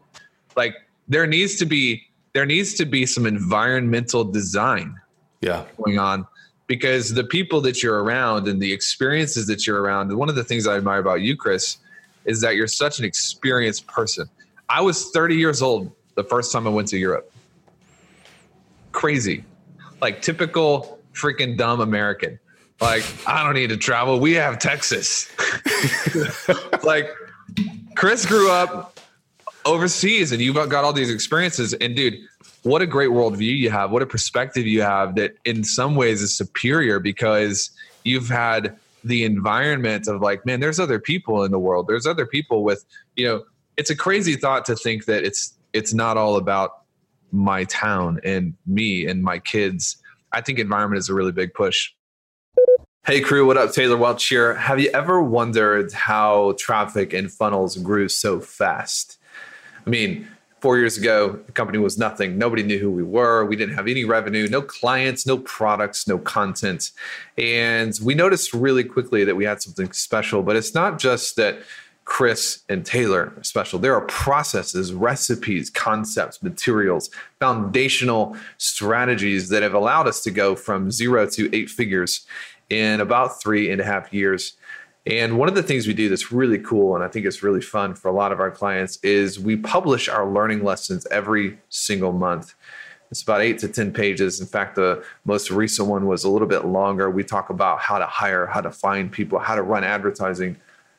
Like, 0.58 0.76
there 1.08 1.26
needs 1.26 1.56
to 1.60 1.66
be, 1.66 2.04
there 2.34 2.46
needs 2.46 2.74
to 2.76 2.86
be 2.86 3.06
some 3.06 3.26
environmental 3.26 4.26
design 4.26 5.00
Yeah. 5.40 5.64
going 5.78 5.98
on 5.98 6.28
because 6.72 7.14
the 7.14 7.26
people 7.26 7.60
that 7.60 7.84
you're 7.84 8.02
around 8.02 8.48
and 8.48 8.62
the 8.62 8.72
experiences 8.72 9.46
that 9.46 9.68
you're 9.68 9.82
around 9.82 10.16
one 10.16 10.30
of 10.30 10.36
the 10.36 10.44
things 10.44 10.66
i 10.66 10.78
admire 10.78 11.00
about 11.00 11.20
you 11.20 11.36
chris 11.36 11.80
is 12.24 12.40
that 12.40 12.56
you're 12.56 12.66
such 12.66 12.98
an 12.98 13.04
experienced 13.04 13.86
person. 13.88 14.30
I 14.70 14.80
was 14.80 15.12
30 15.12 15.36
years 15.36 15.62
old 15.62 15.92
the 16.16 16.24
first 16.24 16.54
time 16.54 16.66
i 16.66 16.70
went 16.70 16.88
to 16.88 16.98
europe. 16.98 17.30
Crazy. 18.94 19.44
Like 20.00 20.22
typical 20.22 20.98
freaking 21.14 21.58
dumb 21.58 21.82
american. 21.82 22.40
Like 22.80 23.04
i 23.28 23.44
don't 23.44 23.56
need 23.56 23.72
to 23.72 23.78
travel. 23.78 24.22
We 24.22 24.32
have 24.36 24.58
texas. 24.58 25.30
Like 26.84 27.12
chris 27.96 28.26
grew 28.26 28.50
up 28.50 28.98
overseas 29.66 30.32
and 30.32 30.42
you've 30.42 30.56
got 30.56 30.86
all 30.86 30.94
these 30.94 31.12
experiences. 31.12 31.74
And 31.74 31.98
dude 31.98 32.18
what 32.64 32.82
a 32.82 32.88
great 32.88 33.10
worldview 33.10 33.58
you 33.58 33.70
have 33.70 33.92
what 33.92 34.02
a 34.02 34.06
perspective 34.06 34.66
you 34.66 34.82
have 34.82 35.16
that 35.16 35.36
in 35.46 35.64
some 35.64 35.96
ways 35.96 36.22
is 36.22 36.36
superior 36.36 37.00
because 37.00 37.72
you've 38.04 38.30
had 38.30 38.78
the 39.04 39.24
environment 39.24 40.08
of 40.08 40.22
like 40.22 40.46
man 40.46 40.60
there's 40.60 40.80
other 40.80 41.00
people 41.00 41.44
in 41.44 41.52
the 41.52 41.60
world 41.60 41.88
there's 41.88 42.06
other 42.06 42.26
people 42.26 42.64
with 42.64 42.86
you 43.16 43.26
know 43.26 43.44
it's 43.78 43.90
a 43.90 43.96
crazy 43.96 44.36
thought 44.36 44.66
to 44.66 44.76
think 44.76 45.06
that 45.06 45.24
it's 45.24 45.54
it's 45.74 45.94
not 45.94 46.18
all 46.18 46.36
about 46.36 46.84
my 47.32 47.64
town 47.66 48.20
and 48.24 48.54
me 48.68 49.08
and 49.08 49.24
my 49.24 49.40
kids 49.40 49.98
i 50.32 50.42
think 50.42 50.60
environment 50.60 51.00
is 51.00 51.10
a 51.10 51.14
really 51.14 51.32
big 51.32 51.54
push 51.54 51.92
Hey 53.04 53.20
crew, 53.20 53.48
what 53.48 53.58
up? 53.58 53.72
Taylor 53.72 53.98
Welch 53.98 54.28
here. 54.28 54.54
Have 54.54 54.80
you 54.80 54.92
ever 54.94 55.24
wondered 55.24 55.92
how 55.92 56.54
traffic 56.60 57.14
and 57.14 57.32
funnels 57.32 57.76
grew 57.78 58.08
so 58.08 58.40
fast? 58.40 59.18
I 59.88 59.90
mean, 59.90 60.28
four 60.62 60.78
years 60.78 60.98
ago, 60.98 61.40
the 61.48 61.52
company 61.52 61.80
was 61.80 61.98
nothing. 61.98 62.38
Nobody 62.38 62.62
knew 62.62 62.78
who 62.78 62.92
we 62.92 63.04
were. 63.04 63.44
We 63.46 63.56
didn't 63.56 63.76
have 63.76 63.88
any 63.88 64.06
revenue, 64.06 64.48
no 64.48 64.62
clients, 64.62 65.26
no 65.26 65.40
products, 65.40 66.08
no 66.08 66.20
content. 66.20 66.92
And 67.38 68.00
we 68.04 68.14
noticed 68.14 68.54
really 68.54 68.84
quickly 68.84 69.24
that 69.24 69.36
we 69.36 69.44
had 69.44 69.62
something 69.62 69.92
special. 69.92 70.44
But 70.44 70.56
it's 70.56 70.76
not 70.76 71.00
just 71.00 71.36
that 71.38 71.60
Chris 72.06 72.64
and 72.70 72.86
Taylor 72.86 73.34
are 73.38 73.44
special. 73.44 73.80
There 73.80 73.96
are 73.96 74.02
processes, 74.02 74.94
recipes, 74.94 75.70
concepts, 75.70 76.44
materials, 76.44 77.10
foundational 77.40 78.36
strategies 78.58 79.50
that 79.50 79.64
have 79.64 79.74
allowed 79.74 80.08
us 80.08 80.22
to 80.24 80.32
go 80.32 80.56
from 80.56 80.92
zero 80.92 81.28
to 81.32 81.56
eight 81.56 81.70
figures 81.70 82.26
in 82.70 83.02
about 83.02 83.42
three 83.42 83.72
and 83.72 83.82
a 83.82 83.86
half 83.86 84.14
years. 84.14 84.54
And 85.06 85.40
one 85.40 85.50
of 85.50 85.56
the 85.56 85.64
things 85.64 85.88
we 85.88 85.94
do 85.94 86.10
that's 86.10 86.32
really 86.32 86.60
cool, 86.60 86.96
and 86.96 87.04
I 87.04 87.08
think 87.08 87.26
it's 87.26 87.42
really 87.42 87.62
fun 87.62 87.96
for 87.96 88.08
a 88.08 88.12
lot 88.12 88.32
of 88.32 88.40
our 88.40 88.52
clients, 88.52 88.98
is 88.98 89.40
we 89.40 89.56
publish 89.56 90.08
our 90.08 90.30
learning 90.30 90.64
lessons 90.64 91.08
every 91.10 91.58
single 91.70 92.12
month. 92.12 92.54
It's 93.10 93.24
about 93.24 93.42
eight 93.42 93.60
to 93.60 93.68
10 93.68 93.94
pages. 93.94 94.40
In 94.40 94.48
fact, 94.48 94.76
the 94.76 95.04
most 95.26 95.52
recent 95.52 95.88
one 95.88 96.06
was 96.06 96.24
a 96.24 96.30
little 96.30 96.48
bit 96.48 96.66
longer. 96.66 97.10
We 97.10 97.24
talk 97.24 97.50
about 97.50 97.80
how 97.80 97.98
to 97.98 98.06
hire, 98.06 98.46
how 98.46 98.62
to 98.62 98.72
find 98.72 99.12
people, 99.12 99.40
how 99.40 99.56
to 99.56 99.64
run 99.64 99.84
advertising, 99.84 100.58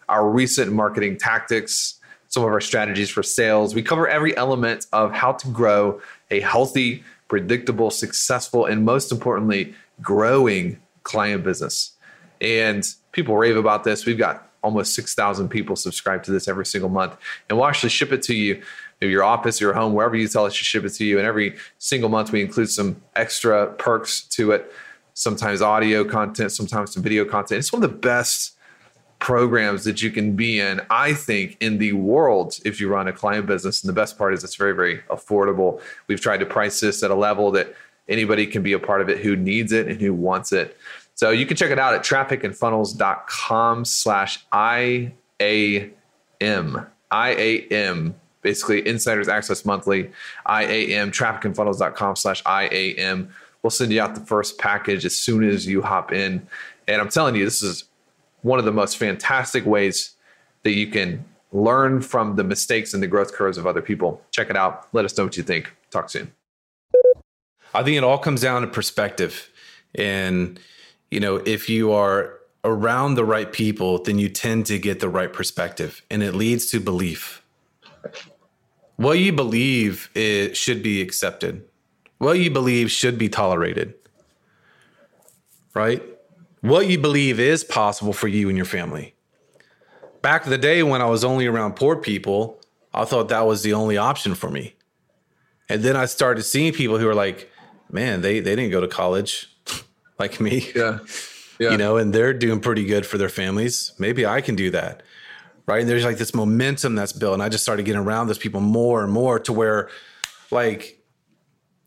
our 0.09 0.29
recent 0.29 0.73
marketing 0.73 1.17
tactics, 1.17 2.01
some 2.29 2.43
of 2.43 2.51
our 2.51 2.61
strategies 2.61 3.09
for 3.09 3.23
sales. 3.23 3.75
We 3.75 3.83
cover 3.83 4.09
every 4.09 4.37
element 4.37 4.87
of 4.93 5.12
how 5.12 5.33
to 5.33 5.49
grow 5.49 6.03
a 6.31 6.41
healthy, 6.41 7.05
predictable, 7.29 7.91
successful, 7.91 8.67
and 8.67 8.85
most 8.85 9.12
importantly, 9.12 9.75
growing 10.03 10.79
client 11.05 11.45
business. 11.45 11.93
And 12.41 12.85
people 13.12 13.37
rave 13.37 13.57
about 13.57 13.85
this. 13.85 14.07
We've 14.07 14.18
got 14.18 14.48
almost 14.62 14.94
6,000 14.94 15.48
people 15.48 15.77
subscribe 15.77 16.22
to 16.25 16.31
this 16.31 16.48
every 16.48 16.66
single 16.66 16.90
month. 16.90 17.16
And 17.48 17.59
we'll 17.59 17.66
actually 17.66 17.90
ship 17.90 18.12
it 18.12 18.22
to 18.25 18.35
you 18.35 18.62
your 19.01 19.25
office, 19.25 19.61
your 19.61 19.72
home, 19.72 19.94
wherever 19.94 20.16
you 20.16 20.29
tell 20.29 20.44
us 20.44 20.57
to 20.57 20.64
ship 20.64 20.85
it 20.85 20.90
to 20.90 21.05
you. 21.05 21.18
And 21.18 21.27
every 21.27 21.57
single 21.79 22.09
month, 22.09 22.33
we 22.33 22.40
include 22.40 22.70
some 22.70 23.03
extra 23.16 23.72
perks 23.75 24.22
to 24.22 24.53
it. 24.53 24.72
Sometimes 25.14 25.61
audio 25.61 26.05
content, 26.05 26.53
sometimes 26.53 26.94
some 26.94 27.03
video 27.03 27.25
content. 27.25 27.59
It's 27.59 27.72
one 27.72 27.83
of 27.83 27.90
the 27.90 27.96
best 27.96 28.57
programs 29.18 29.85
that 29.85 30.03
you 30.03 30.11
can 30.11 30.35
be 30.35 30.59
in, 30.59 30.81
I 30.90 31.14
think, 31.14 31.57
in 31.61 31.79
the 31.79 31.92
world 31.92 32.59
if 32.64 32.81
you 32.81 32.88
run 32.88 33.09
a 33.09 33.12
client 33.12 33.46
business. 33.46 33.83
And 33.83 33.88
the 33.88 33.92
best 33.92 34.16
part 34.16 34.35
is 34.35 34.42
it's 34.42 34.57
very, 34.57 34.72
very 34.72 34.98
affordable. 35.11 35.81
We've 36.07 36.20
tried 36.20 36.38
to 36.38 36.46
price 36.46 36.81
this 36.81 37.03
at 37.03 37.11
a 37.11 37.14
level 37.14 37.51
that 37.53 37.75
anybody 38.09 38.46
can 38.46 38.62
be 38.62 38.72
a 38.72 38.79
part 38.79 39.01
of 39.01 39.09
it 39.09 39.18
who 39.18 39.37
needs 39.37 39.72
it 39.72 39.87
and 39.87 40.01
who 40.01 40.14
wants 40.14 40.53
it. 40.53 40.77
So 41.14 41.31
you 41.31 41.46
can 41.46 41.57
check 41.57 41.70
it 41.70 41.79
out 41.79 41.94
at 41.94 42.03
trafficandfunnels.com 42.03 43.85
slash 43.85 44.44
IAM. 44.53 45.12
IAM, 47.12 48.14
basically 48.40 48.88
Insiders 48.88 49.29
Access 49.29 49.64
Monthly, 49.64 50.11
IAM, 50.48 51.12
trafficandfunnels.com 51.12 52.16
slash 52.16 52.42
IAM. 52.46 53.33
We'll 53.62 53.70
send 53.70 53.92
you 53.92 54.01
out 54.01 54.14
the 54.14 54.22
first 54.22 54.59
package 54.59 55.05
as 55.05 55.14
soon 55.14 55.48
as 55.48 55.66
you 55.66 55.83
hop 55.83 56.12
in. 56.12 56.46
And 56.88 57.01
I'm 57.01 57.09
telling 57.09 57.37
you, 57.37 57.44
this 57.44 57.62
is 57.62 57.85
one 58.40 58.59
of 58.59 58.64
the 58.64 58.72
most 58.72 58.96
fantastic 58.96 59.64
ways 59.64 60.14
that 60.64 60.72
you 60.72 60.88
can 60.88 61.25
learn 61.53 62.01
from 62.01 62.37
the 62.37 62.44
mistakes 62.44 62.94
and 62.94 63.03
the 63.03 63.07
growth 63.07 63.33
curves 63.33 63.59
of 63.59 63.66
other 63.66 63.83
people. 63.83 64.20
Check 64.33 64.51
it 64.51 64.57
out. 64.57 64.88
Let 64.92 65.05
us 65.05 65.16
know 65.16 65.25
what 65.25 65.37
you 65.37 65.42
think. 65.42 65.72
Talk 65.90 66.11
soon. 66.11 66.33
I 67.75 67.83
think 67.83 67.96
it 67.96 68.05
all 68.05 68.18
comes 68.18 68.40
down 68.40 68.62
to 68.62 68.68
perspective. 68.68 69.51
And, 69.94 70.59
you 71.12 71.20
know, 71.20 71.37
if 71.44 71.68
you 71.68 71.92
are 71.92 72.38
around 72.64 73.16
the 73.16 73.25
right 73.25 73.53
people, 73.53 74.03
then 74.03 74.18
you 74.18 74.31
tend 74.31 74.64
to 74.64 74.79
get 74.79 75.01
the 75.01 75.11
right 75.11 75.31
perspective 75.31 76.01
and 76.11 76.22
it 76.22 76.35
leads 76.35 76.70
to 76.70 76.81
belief. 76.81 77.42
What 78.96 79.18
you 79.18 79.31
believe 79.31 80.09
it 80.14 80.57
should 80.57 80.83
be 80.83 81.03
accepted. 81.03 81.68
What 82.16 82.38
you 82.38 82.51
believe 82.51 82.90
should 82.90 83.18
be 83.18 83.29
tolerated. 83.29 83.92
Right? 85.75 86.03
What 86.62 86.87
you 86.87 86.98
believe 86.98 87.38
is 87.38 87.62
possible 87.62 88.14
for 88.14 88.29
you 88.29 88.48
and 88.48 88.57
your 88.57 88.64
family. 88.64 89.14
Back 90.22 90.44
in 90.44 90.51
the 90.51 90.57
day 90.57 90.83
when 90.83 91.03
I 91.03 91.07
was 91.07 91.25
only 91.25 91.46
around 91.46 91.77
poor 91.77 91.94
people, 91.94 92.59
I 92.94 93.05
thought 93.05 93.29
that 93.29 93.46
was 93.46 93.62
the 93.62 93.75
only 93.75 93.98
option 93.98 94.35
for 94.35 94.48
me. 94.48 94.77
And 95.68 95.83
then 95.83 95.94
I 95.94 96.07
started 96.07 96.44
seeing 96.44 96.72
people 96.72 96.96
who 96.96 97.07
are 97.07 97.14
like, 97.14 97.51
man, 97.90 98.22
they 98.22 98.40
they 98.40 98.57
didn't 98.57 98.70
go 98.70 98.81
to 98.81 98.88
college 98.88 99.52
like 100.22 100.40
me. 100.40 100.70
Yeah. 100.74 100.98
Yeah. 101.58 101.72
You 101.72 101.76
know, 101.76 101.96
and 101.96 102.12
they're 102.12 102.32
doing 102.35 102.61
pretty 102.61 102.85
good 102.87 103.04
for 103.06 103.18
their 103.18 103.28
families. 103.28 103.92
Maybe 103.98 104.26
I 104.26 104.40
can 104.40 104.56
do 104.56 104.70
that. 104.70 105.02
Right. 105.66 105.80
And 105.80 105.88
there's 105.88 106.04
like 106.04 106.16
this 106.18 106.35
momentum 106.35 106.96
that's 106.96 107.12
built. 107.12 107.35
And 107.35 107.42
I 107.42 107.48
just 107.48 107.62
started 107.62 107.85
getting 107.85 108.00
around 108.00 108.26
those 108.26 108.38
people 108.38 108.61
more 108.61 109.04
and 109.04 109.12
more 109.12 109.38
to 109.40 109.52
where 109.52 109.88
like 110.50 110.98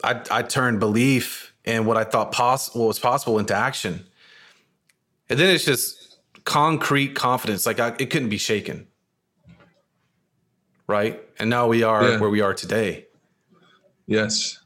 I 0.04 0.22
I 0.32 0.42
turned 0.44 0.80
belief 0.80 1.54
and 1.66 1.86
what 1.88 1.98
I 1.98 2.04
thought 2.06 2.32
possible 2.32 2.88
was 2.88 3.00
possible 3.00 3.38
into 3.40 3.54
action. 3.56 4.06
And 5.30 5.38
then 5.40 5.50
it's 5.54 5.66
just 5.66 6.20
concrete 6.46 7.16
confidence. 7.16 7.66
Like 7.66 7.80
I, 7.82 7.90
it 8.00 8.10
couldn't 8.12 8.30
be 8.30 8.38
shaken. 8.38 8.88
Right. 10.88 11.22
And 11.40 11.50
now 11.50 11.68
we 11.68 11.84
are 11.84 12.04
Yeah. 12.12 12.20
where 12.20 12.30
we 12.30 12.42
are 12.42 12.54
today. 12.54 13.08
Yes. 14.08 14.60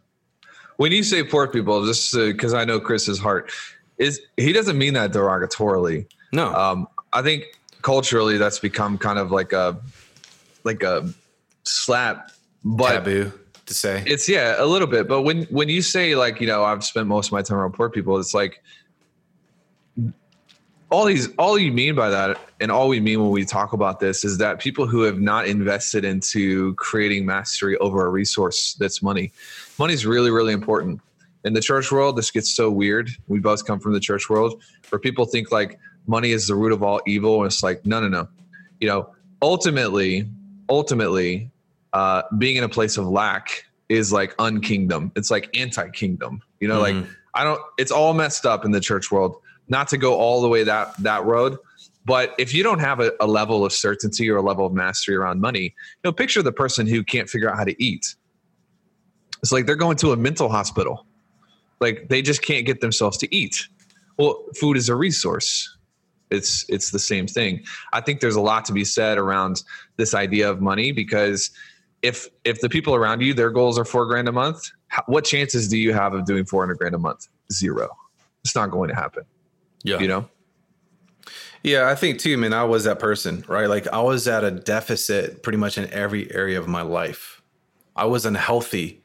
When 0.79 0.93
you 0.93 1.03
say 1.03 1.25
poor 1.25 1.45
people, 1.45 1.85
just 1.85 2.13
because 2.13 2.53
I 2.53 2.63
know 2.63 2.79
Chris's 2.79 3.19
heart, 3.19 3.51
is 3.97 4.21
he 4.37 4.53
doesn't 4.53 4.77
mean 4.77 4.93
that 4.93 5.11
derogatorily. 5.11 6.05
No. 6.31 6.55
Um, 6.55 6.87
I 7.11 7.21
think 7.21 7.43
culturally 7.81 8.37
that's 8.37 8.59
become 8.59 8.97
kind 8.97 9.19
of 9.19 9.29
like 9.29 9.51
a 9.51 9.77
like 10.63 10.81
a 10.81 11.13
slap, 11.63 12.31
but 12.63 12.91
taboo 12.91 13.33
to 13.65 13.73
say. 13.73 14.05
it's 14.07 14.29
yeah 14.29 14.55
a 14.57 14.63
little 14.63 14.87
bit. 14.87 15.09
But 15.09 15.23
when 15.23 15.43
when 15.47 15.67
you 15.67 15.81
say 15.81 16.15
like 16.15 16.39
you 16.39 16.47
know 16.47 16.63
I've 16.63 16.85
spent 16.85 17.07
most 17.07 17.27
of 17.27 17.33
my 17.33 17.41
time 17.41 17.57
around 17.57 17.73
poor 17.73 17.89
people, 17.89 18.17
it's 18.17 18.33
like 18.33 18.63
all 20.91 21.05
these 21.05 21.29
all 21.37 21.57
you 21.57 21.71
mean 21.71 21.95
by 21.95 22.09
that 22.09 22.37
and 22.59 22.71
all 22.71 22.87
we 22.87 22.99
mean 22.99 23.21
when 23.21 23.29
we 23.29 23.45
talk 23.45 23.73
about 23.73 23.99
this 23.99 24.23
is 24.23 24.37
that 24.39 24.59
people 24.59 24.87
who 24.87 25.01
have 25.01 25.19
not 25.19 25.47
invested 25.47 26.03
into 26.03 26.73
creating 26.75 27.25
mastery 27.25 27.77
over 27.77 28.05
a 28.05 28.09
resource 28.09 28.75
that's 28.79 29.01
money 29.01 29.31
money 29.77 29.93
is 29.93 30.05
really 30.05 30.31
really 30.31 30.53
important. 30.53 30.99
In 31.45 31.53
the 31.53 31.61
church 31.61 31.91
world 31.91 32.17
this 32.17 32.31
gets 32.31 32.53
so 32.53 32.69
weird. 32.69 33.09
We 33.27 33.39
both 33.39 33.65
come 33.65 33.79
from 33.79 33.93
the 33.93 33.99
church 33.99 34.29
world 34.29 34.61
where 34.89 34.99
people 34.99 35.25
think 35.25 35.51
like 35.51 35.79
money 36.07 36.31
is 36.31 36.47
the 36.47 36.55
root 36.55 36.71
of 36.71 36.81
all 36.81 37.01
evil 37.05 37.37
and 37.37 37.45
it's 37.45 37.63
like 37.63 37.85
no 37.85 38.01
no 38.01 38.07
no. 38.07 38.27
You 38.79 38.87
know 38.87 39.09
ultimately 39.41 40.27
ultimately 40.69 41.51
uh, 41.93 42.21
being 42.37 42.55
in 42.55 42.63
a 42.63 42.69
place 42.69 42.97
of 42.97 43.07
lack 43.07 43.65
is 43.89 44.13
like 44.13 44.37
unkingdom. 44.37 45.11
It's 45.15 45.31
like 45.31 45.49
anti-kingdom. 45.57 46.41
You 46.59 46.67
know 46.67 46.81
like 46.81 46.95
i 47.35 47.43
don't 47.43 47.61
it's 47.77 47.91
all 47.91 48.15
messed 48.15 48.43
up 48.43 48.65
in 48.65 48.71
the 48.71 48.79
church 48.79 49.11
world 49.11 49.39
not 49.69 49.87
to 49.87 49.97
go 49.97 50.15
all 50.15 50.41
the 50.41 50.49
way 50.49 50.63
that 50.63 50.95
that 50.97 51.23
road 51.25 51.57
but 52.09 52.33
if 52.39 52.55
you 52.55 52.63
don't 52.63 52.79
have 52.79 52.99
a, 52.99 53.11
a 53.19 53.27
level 53.27 53.63
of 53.63 53.71
certainty 53.71 54.29
or 54.31 54.37
a 54.37 54.41
level 54.41 54.65
of 54.65 54.73
mastery 54.73 55.15
around 55.15 55.41
money 55.41 55.61
you 55.63 56.01
know 56.03 56.11
picture 56.11 56.41
the 56.41 56.51
person 56.51 56.87
who 56.87 57.03
can't 57.03 57.29
figure 57.29 57.49
out 57.49 57.55
how 57.55 57.63
to 57.63 57.83
eat. 57.83 58.15
It's 59.43 59.51
like 59.51 59.67
they're 59.67 59.75
going 59.75 59.97
to 59.97 60.11
a 60.11 60.17
mental 60.17 60.49
hospital. 60.49 61.05
Like 61.79 62.09
they 62.09 62.21
just 62.21 62.41
can't 62.41 62.65
get 62.65 62.81
themselves 62.81 63.17
to 63.19 63.35
eat. 63.35 63.67
Well 64.17 64.43
food 64.59 64.75
is 64.75 64.89
a 64.89 64.95
resource. 64.95 65.77
It's 66.31 66.65
it's 66.67 66.89
the 66.91 66.99
same 66.99 67.27
thing. 67.27 67.63
I 67.93 68.01
think 68.01 68.21
there's 68.21 68.35
a 68.35 68.41
lot 68.41 68.65
to 68.65 68.73
be 68.73 68.85
said 68.85 69.17
around 69.17 69.63
this 69.97 70.13
idea 70.13 70.49
of 70.49 70.61
money 70.61 70.91
because 70.91 71.51
if 72.01 72.27
if 72.43 72.59
the 72.61 72.69
people 72.69 72.95
around 72.95 73.21
you 73.21 73.35
their 73.35 73.51
goals 73.51 73.77
are 73.77 73.85
four 73.85 74.07
grand 74.07 74.27
a 74.27 74.31
month 74.31 74.71
what 75.05 75.25
chances 75.25 75.67
do 75.67 75.77
you 75.77 75.93
have 75.93 76.15
of 76.15 76.25
doing 76.25 76.45
400 76.45 76.79
grand 76.79 76.95
a 76.95 76.97
month? 76.97 77.27
Zero. 77.51 77.87
It's 78.43 78.55
not 78.55 78.71
going 78.71 78.89
to 78.89 78.95
happen 78.95 79.23
yeah. 79.83 79.99
you 79.99 80.07
know 80.07 80.29
Yeah, 81.63 81.89
I 81.89 81.95
think 81.95 82.19
too, 82.19 82.37
man. 82.37 82.53
I 82.53 82.63
was 82.63 82.85
that 82.85 82.99
person, 82.99 83.43
right? 83.47 83.67
Like 83.67 83.87
I 83.87 84.01
was 84.01 84.27
at 84.27 84.43
a 84.43 84.51
deficit 84.51 85.43
pretty 85.43 85.57
much 85.57 85.77
in 85.77 85.91
every 85.91 86.33
area 86.33 86.59
of 86.59 86.67
my 86.67 86.81
life. 86.81 87.41
I 87.95 88.05
was 88.05 88.25
unhealthy 88.25 89.03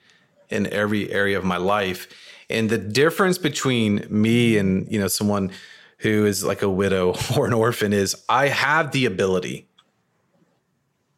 in 0.50 0.72
every 0.72 1.10
area 1.10 1.36
of 1.36 1.44
my 1.44 1.56
life. 1.56 2.06
And 2.48 2.70
the 2.70 2.78
difference 2.78 3.38
between 3.38 4.06
me 4.08 4.56
and, 4.56 4.90
you 4.90 5.00
know, 5.00 5.08
someone 5.08 5.50
who 5.98 6.26
is 6.26 6.44
like 6.44 6.62
a 6.62 6.70
widow 6.70 7.14
or 7.36 7.46
an 7.46 7.52
orphan 7.52 7.92
is 7.92 8.14
I 8.28 8.48
have 8.48 8.92
the 8.92 9.06
ability. 9.06 9.68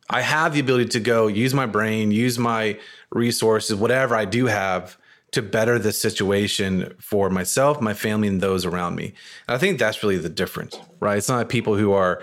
I 0.09 0.23
have 0.23 0.55
the 0.55 0.61
ability 0.61 0.91
to 0.91 1.01
go 1.01 1.27
use 1.27 1.53
my 1.53 1.67
brain, 1.67 2.13
use 2.13 2.39
my 2.39 2.79
resources, 3.11 3.75
whatever 3.77 4.15
I 4.15 4.25
do 4.25 4.47
have 4.47 4.97
to 5.37 5.43
better 5.43 5.79
the 5.79 5.93
situation 5.93 6.95
for 6.99 7.29
myself, 7.29 7.79
my 7.79 7.93
family, 7.93 8.27
and 8.27 8.41
those 8.41 8.65
around 8.65 8.97
me. 8.97 9.13
And 9.47 9.55
I 9.55 9.59
think 9.59 9.79
that's 9.79 10.03
really 10.03 10.17
the 10.17 10.31
difference, 10.31 10.79
right? 10.99 11.19
It's 11.19 11.29
not 11.29 11.51
people 11.51 11.77
who 11.77 11.93
are 11.93 12.23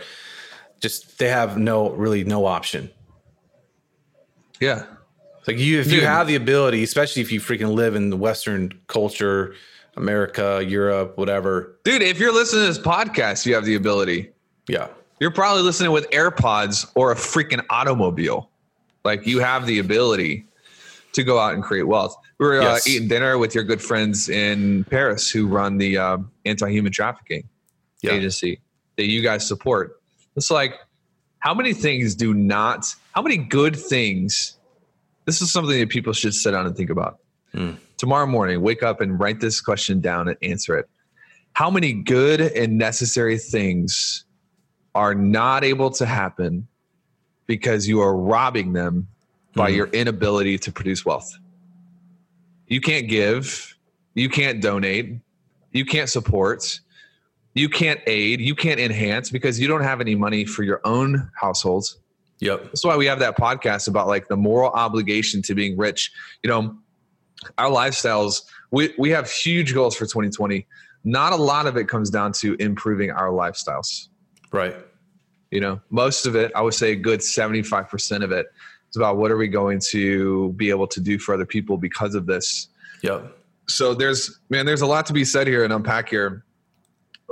just 0.82 1.20
they 1.20 1.30
have 1.30 1.56
no 1.56 1.92
really 1.92 2.24
no 2.24 2.48
option. 2.48 2.90
yeah 4.60 4.86
Like 5.46 5.60
you, 5.60 5.80
if 5.80 5.92
you 5.92 6.02
have 6.02 6.26
the 6.26 6.34
ability, 6.34 6.82
especially 6.82 7.22
if 7.22 7.32
you 7.32 7.40
freaking 7.40 7.76
live 7.76 7.94
in 7.94 8.10
the 8.10 8.18
Western 8.18 8.74
culture, 8.88 9.54
America, 9.96 10.66
Europe, 10.68 11.16
whatever. 11.16 11.78
dude 11.84 12.02
if 12.02 12.20
you're 12.20 12.34
listening 12.34 12.64
to 12.64 12.68
this 12.74 12.80
podcast 12.84 13.46
you 13.46 13.54
have 13.54 13.64
the 13.64 13.76
ability 13.76 14.32
Yeah, 14.68 14.88
you're 15.20 15.30
probably 15.30 15.62
listening 15.62 15.92
with 15.92 16.10
airpods 16.10 16.90
or 16.96 17.12
a 17.12 17.16
freaking 17.16 17.64
automobile 17.70 18.50
like 19.06 19.28
you 19.28 19.38
have 19.38 19.68
the 19.68 19.78
ability 19.78 20.48
to 21.12 21.24
go 21.24 21.38
out 21.38 21.54
and 21.54 21.62
create 21.62 21.84
wealth 21.84 22.18
we 22.40 22.46
were 22.48 22.62
uh, 22.62 22.80
eating 22.88 23.08
dinner 23.08 23.38
with 23.38 23.54
your 23.56 23.64
good 23.64 23.82
friends 23.82 24.30
in 24.30 24.84
paris 24.86 25.30
who 25.30 25.48
run 25.48 25.78
the 25.78 25.98
uh, 25.98 26.18
anti-human 26.46 26.92
trafficking 26.92 27.48
Yeah. 28.02 28.12
agency 28.14 28.60
that 28.98 29.08
you 29.08 29.22
guys 29.22 29.48
support 29.48 30.02
it's 30.36 30.52
like 30.52 30.76
how 31.40 31.54
many 31.54 31.74
things 31.74 32.16
do 32.16 32.34
not 32.34 32.86
how 33.14 33.22
many 33.22 33.38
good 33.38 33.76
things 33.76 34.58
this 35.26 35.42
is 35.42 35.52
something 35.52 35.80
that 35.80 35.90
people 35.90 36.14
should 36.14 36.34
sit 36.34 36.52
down 36.52 36.66
and 36.66 36.76
think 36.76 36.90
about 36.90 37.20
Mm. 37.54 37.78
tomorrow 37.98 38.26
morning 38.26 38.62
wake 38.62 38.82
up 38.82 39.00
and 39.00 39.20
write 39.20 39.40
this 39.40 39.62
question 39.62 40.02
down 40.02 40.28
and 40.28 40.38
answer 40.42 40.76
it 40.76 40.90
how 41.54 41.70
many 41.70 41.94
good 41.94 42.42
and 42.42 42.80
necessary 42.80 43.38
things 43.38 44.26
are 44.96 45.14
not 45.14 45.64
able 45.64 45.92
to 45.92 46.06
happen 46.08 46.68
because 47.46 47.88
you 47.88 48.00
are 48.02 48.16
robbing 48.18 48.74
them 48.74 49.08
by 49.54 49.70
Mhm. 49.72 49.76
your 49.76 49.88
inability 49.90 50.58
to 50.58 50.72
produce 50.72 51.06
wealth 51.06 51.32
you 52.68 52.82
can't 52.82 53.08
give 53.08 53.76
you 54.14 54.30
can't 54.30 54.62
donate 54.62 55.18
you 55.72 55.86
can't 55.86 56.10
support 56.10 56.80
you 57.54 57.70
can't 57.70 58.00
aid 58.08 58.42
you 58.42 58.56
can't 58.56 58.80
enhance 58.80 59.30
because 59.30 59.60
you 59.60 59.68
don't 59.68 59.84
have 59.84 60.02
any 60.02 60.16
money 60.16 60.46
for 60.46 60.64
your 60.64 60.82
own 60.84 61.30
households 61.40 62.00
yep, 62.44 62.64
that's 62.66 62.84
why 62.84 62.96
we 62.96 63.06
have 63.06 63.20
that 63.20 63.38
podcast 63.38 63.88
about 63.88 64.08
like 64.08 64.28
the 64.28 64.38
moral 64.38 64.72
obligation 64.72 65.42
to 65.44 65.56
being 65.56 65.78
rich. 65.78 66.12
You 66.44 66.50
know, 66.50 66.78
our 67.58 67.70
lifestyles, 67.70 68.44
we, 68.72 68.94
we 68.98 69.10
have 69.12 69.32
huge 69.32 69.74
goals 69.74 69.96
for 69.96 70.06
2020. 70.06 70.68
Not 71.04 71.34
a 71.34 71.38
lot 71.38 71.68
of 71.68 71.78
it 71.78 71.88
comes 71.88 72.10
down 72.10 72.32
to 72.34 72.56
improving 72.56 73.12
our 73.12 73.30
lifestyles. 73.30 74.10
right. 74.52 74.76
You 75.52 75.60
know, 75.60 75.80
most 75.92 76.26
of 76.26 76.36
it, 76.36 76.52
I 76.56 76.62
would 76.62 76.74
say 76.74 76.94
a 76.94 76.96
good 76.96 77.20
75% 77.20 78.24
of 78.24 78.32
it 78.32 78.48
It's 78.94 78.98
about 79.00 79.18
what 79.18 79.32
are 79.32 79.38
we 79.38 79.48
going 79.48 79.80
to 79.90 80.54
be 80.54 80.70
able 80.70 80.86
to 80.86 81.02
do 81.02 81.18
for 81.18 81.34
other 81.34 81.48
people 81.48 81.78
because 81.78 82.14
of 82.14 82.28
this. 82.28 82.68
Yep. 83.02 83.36
So 83.68 83.96
there's 83.96 84.40
man, 84.52 84.68
there's 84.68 84.82
a 84.82 84.86
lot 84.86 85.08
to 85.08 85.14
be 85.14 85.26
said 85.26 85.48
here 85.48 85.64
and 85.64 85.74
unpack 85.74 86.10
here. 86.10 86.46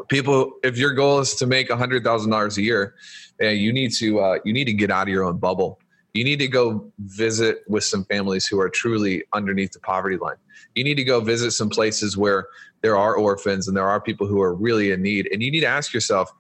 People, 0.08 0.54
if 0.64 0.76
your 0.80 0.92
goal 0.96 1.20
is 1.20 1.36
to 1.36 1.46
make 1.46 1.70
a 1.70 1.78
hundred 1.78 2.04
thousand 2.04 2.32
dollars 2.32 2.58
a 2.58 2.64
year, 2.64 2.96
man, 3.40 3.58
you 3.58 3.72
need 3.72 3.92
to 4.00 4.20
uh, 4.20 4.40
you 4.44 4.54
need 4.54 4.66
to 4.66 4.74
get 4.74 4.90
out 4.90 5.04
of 5.04 5.10
your 5.10 5.24
own 5.24 5.38
bubble. 5.38 5.78
You 6.16 6.24
need 6.24 6.40
to 6.40 6.48
go 6.48 6.92
visit 6.98 7.60
with 7.68 7.84
some 7.84 8.06
families 8.06 8.48
who 8.48 8.60
are 8.60 8.68
truly 8.68 9.24
underneath 9.32 9.74
the 9.74 9.82
poverty 9.82 10.18
line. 10.18 10.38
You 10.74 10.84
need 10.84 10.96
to 10.96 11.04
go 11.04 11.20
visit 11.20 11.52
some 11.52 11.70
places 11.70 12.18
where 12.18 12.48
there 12.82 12.98
are 12.98 13.16
orphans 13.16 13.68
and 13.68 13.78
there 13.78 13.88
are 13.88 14.02
people 14.02 14.26
who 14.26 14.42
are 14.42 14.56
really 14.56 14.90
in 14.90 15.04
need. 15.04 15.30
And 15.32 15.44
you 15.44 15.52
need 15.52 15.60
to 15.60 15.68
ask 15.68 15.94
yourself, 15.94 16.32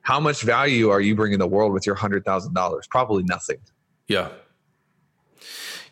how 0.00 0.18
much 0.18 0.42
value 0.42 0.90
are 0.90 1.00
you 1.00 1.14
bringing 1.14 1.38
the 1.38 1.46
world 1.46 1.72
with 1.72 1.86
your 1.86 1.94
hundred 1.94 2.24
thousand 2.24 2.52
dollars? 2.52 2.88
Probably 2.90 3.22
nothing. 3.22 3.58
Yeah. 4.08 4.30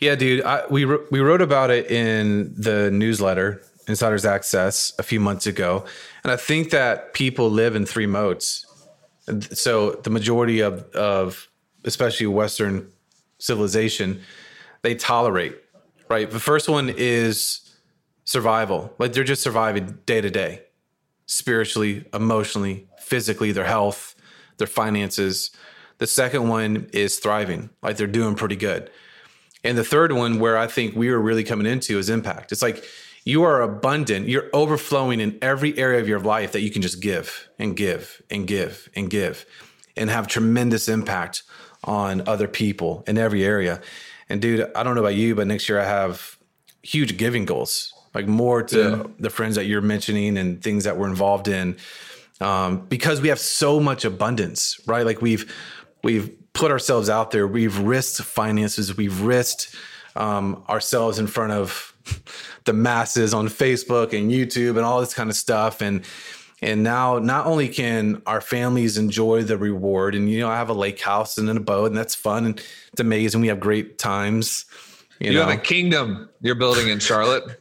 Yeah, 0.01 0.15
dude. 0.15 0.45
I, 0.45 0.63
we 0.69 0.85
we 0.85 1.21
wrote 1.21 1.43
about 1.43 1.71
it 1.71 1.91
in 1.91 2.55
the 2.57 2.91
newsletter 2.91 3.63
Insiders 3.87 4.25
Access 4.25 4.93
a 4.99 5.03
few 5.03 5.21
months 5.21 5.47
ago, 5.47 5.85
and 6.23 6.33
I 6.33 6.37
think 6.37 6.71
that 6.71 7.15
people 7.15 7.51
live 7.51 7.75
in 7.75 7.87
three 7.87 8.07
modes. 8.07 8.67
So 9.53 9.93
the 9.93 10.11
majority 10.11 10.61
of 10.61 10.85
of 10.95 11.49
especially 11.85 12.27
Western 12.27 12.91
civilization, 13.39 14.21
they 14.83 14.95
tolerate. 14.95 15.57
Right. 16.09 16.31
The 16.31 16.41
first 16.41 16.69
one 16.69 16.93
is 16.97 17.61
survival. 18.25 18.93
Like 18.99 19.13
they're 19.13 19.25
just 19.25 19.43
surviving 19.43 19.99
day 20.07 20.21
to 20.21 20.31
day, 20.31 20.63
spiritually, 21.27 22.05
emotionally, 22.13 22.89
physically, 22.99 23.53
their 23.53 23.65
health, 23.65 24.15
their 24.59 24.67
finances. 24.67 25.51
The 25.99 26.07
second 26.07 26.49
one 26.49 26.89
is 26.93 27.19
thriving. 27.19 27.71
Like 27.83 27.97
they're 27.97 28.07
doing 28.07 28.35
pretty 28.35 28.57
good. 28.57 28.91
And 29.65 29.77
the 29.79 29.85
third 29.85 30.13
one, 30.13 30.39
where 30.39 30.57
I 30.57 30.67
think 30.67 30.95
we 30.95 31.09
are 31.09 31.19
really 31.19 31.43
coming 31.43 31.67
into, 31.67 31.99
is 31.99 32.11
impact. 32.11 32.53
It's 32.53 32.63
like 32.63 32.85
you 33.25 33.43
are 33.43 33.63
abundant, 33.63 34.29
you're 34.29 34.51
overflowing 34.53 35.21
in 35.21 35.39
every 35.41 35.77
area 35.79 36.01
of 36.01 36.07
your 36.07 36.21
life 36.21 36.53
that 36.53 36.61
you 36.61 36.71
can 36.71 36.83
just 36.83 37.01
give 37.01 37.49
and 37.59 37.75
give 37.75 38.23
and 38.31 38.47
give 38.47 38.89
and 38.95 39.09
give 39.09 39.47
and 39.97 40.11
have 40.11 40.27
tremendous 40.27 40.89
impact 40.89 41.43
on 41.85 42.27
other 42.29 42.47
people 42.47 43.03
in 43.07 43.17
every 43.17 43.45
area. 43.45 43.81
And 44.29 44.43
dude, 44.43 44.71
I 44.75 44.83
don't 44.83 44.95
know 44.95 45.01
about 45.01 45.15
you, 45.15 45.35
but 45.35 45.47
next 45.47 45.69
year 45.69 45.81
I 45.81 45.85
have 45.85 46.39
huge 46.83 47.17
giving 47.17 47.47
goals, 47.47 47.93
like 48.15 48.27
more 48.27 48.63
to 48.63 48.79
yeah. 48.79 49.03
the 49.19 49.31
friends 49.31 49.57
that 49.57 49.65
you're 49.65 49.81
mentioning 49.81 50.37
and 50.37 50.63
things 50.63 50.85
that 50.85 50.99
we're 50.99 51.09
involved 51.09 51.49
in. 51.49 51.77
Um, 52.41 52.87
because 52.87 53.21
we 53.21 53.29
have 53.29 53.39
so 53.39 53.81
much 53.81 54.05
abundance, 54.05 54.81
right? 54.87 55.07
Like 55.07 55.23
we've 55.23 55.51
we've 56.03 56.37
put 56.55 56.71
ourselves 56.71 57.11
out 57.11 57.33
there. 57.33 57.47
We've 57.47 57.79
risked 57.79 58.23
finances. 58.23 58.97
We've 58.97 59.21
risked 59.21 59.75
um, 60.17 60.65
ourselves 60.69 61.19
in 61.19 61.27
front 61.27 61.53
of 61.53 61.95
the 62.65 62.73
masses 62.73 63.35
on 63.35 63.49
Facebook 63.49 64.19
and 64.19 64.31
YouTube 64.31 64.77
and 64.77 64.81
all 64.81 65.01
this 65.01 65.13
kind 65.13 65.29
of 65.29 65.37
stuff. 65.37 65.83
And 65.83 66.05
and 66.63 66.83
now 66.83 67.19
not 67.19 67.45
only 67.45 67.69
can 67.69 68.23
our 68.27 68.41
families 68.41 68.97
enjoy 68.97 69.43
the 69.43 69.59
reward, 69.59 70.15
and 70.15 70.31
you 70.31 70.41
know, 70.41 70.49
I 70.49 70.57
have 70.57 70.71
a 70.71 70.75
lake 70.75 71.01
house 71.01 71.37
and 71.37 71.51
a 71.51 71.61
boat, 71.61 71.87
and 71.87 71.97
that's 71.97 72.15
fun 72.15 72.47
and 72.47 72.63
it's 72.93 73.01
amazing. 73.01 73.43
We 73.43 73.49
have 73.49 73.61
great 73.61 73.99
times. 73.99 74.65
You, 75.19 75.33
you 75.33 75.39
know? 75.39 75.47
have 75.47 75.59
a 75.59 75.61
kingdom 75.61 76.31
you're 76.41 76.55
building 76.55 76.89
in 76.89 77.01
Charlotte. 77.01 77.61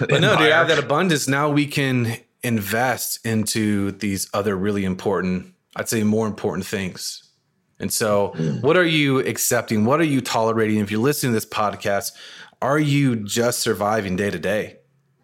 but 0.00 0.20
no, 0.20 0.36
dude, 0.36 0.50
I 0.50 0.56
have 0.56 0.68
that 0.68 0.78
abundance. 0.78 1.28
Now 1.28 1.50
we 1.50 1.66
can 1.66 2.16
invest 2.42 3.24
into 3.24 3.92
these 3.92 4.28
other 4.32 4.56
really 4.56 4.84
important, 4.84 5.54
I'd 5.76 5.88
say 5.88 6.02
more 6.02 6.26
important 6.26 6.66
things 6.66 7.29
and 7.80 7.92
so, 7.92 8.28
what 8.60 8.76
are 8.76 8.84
you 8.84 9.20
accepting? 9.20 9.84
What 9.84 10.00
are 10.00 10.04
you 10.04 10.20
tolerating? 10.20 10.78
If 10.78 10.90
you're 10.90 11.00
listening 11.00 11.32
to 11.32 11.34
this 11.34 11.46
podcast, 11.46 12.12
are 12.60 12.78
you 12.78 13.16
just 13.16 13.60
surviving 13.60 14.16
day 14.16 14.30
to 14.30 14.38
day 14.38 14.76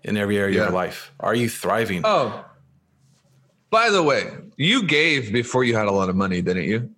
in 0.02 0.16
every 0.16 0.38
area 0.38 0.56
yeah. 0.56 0.62
of 0.62 0.68
your 0.68 0.74
life? 0.74 1.12
Are 1.20 1.34
you 1.34 1.50
thriving? 1.50 2.00
Oh, 2.04 2.44
by 3.70 3.90
the 3.90 4.02
way, 4.02 4.32
you 4.56 4.84
gave 4.84 5.32
before 5.32 5.64
you 5.64 5.76
had 5.76 5.86
a 5.86 5.90
lot 5.90 6.08
of 6.08 6.16
money, 6.16 6.40
didn't 6.40 6.64
you? 6.64 6.90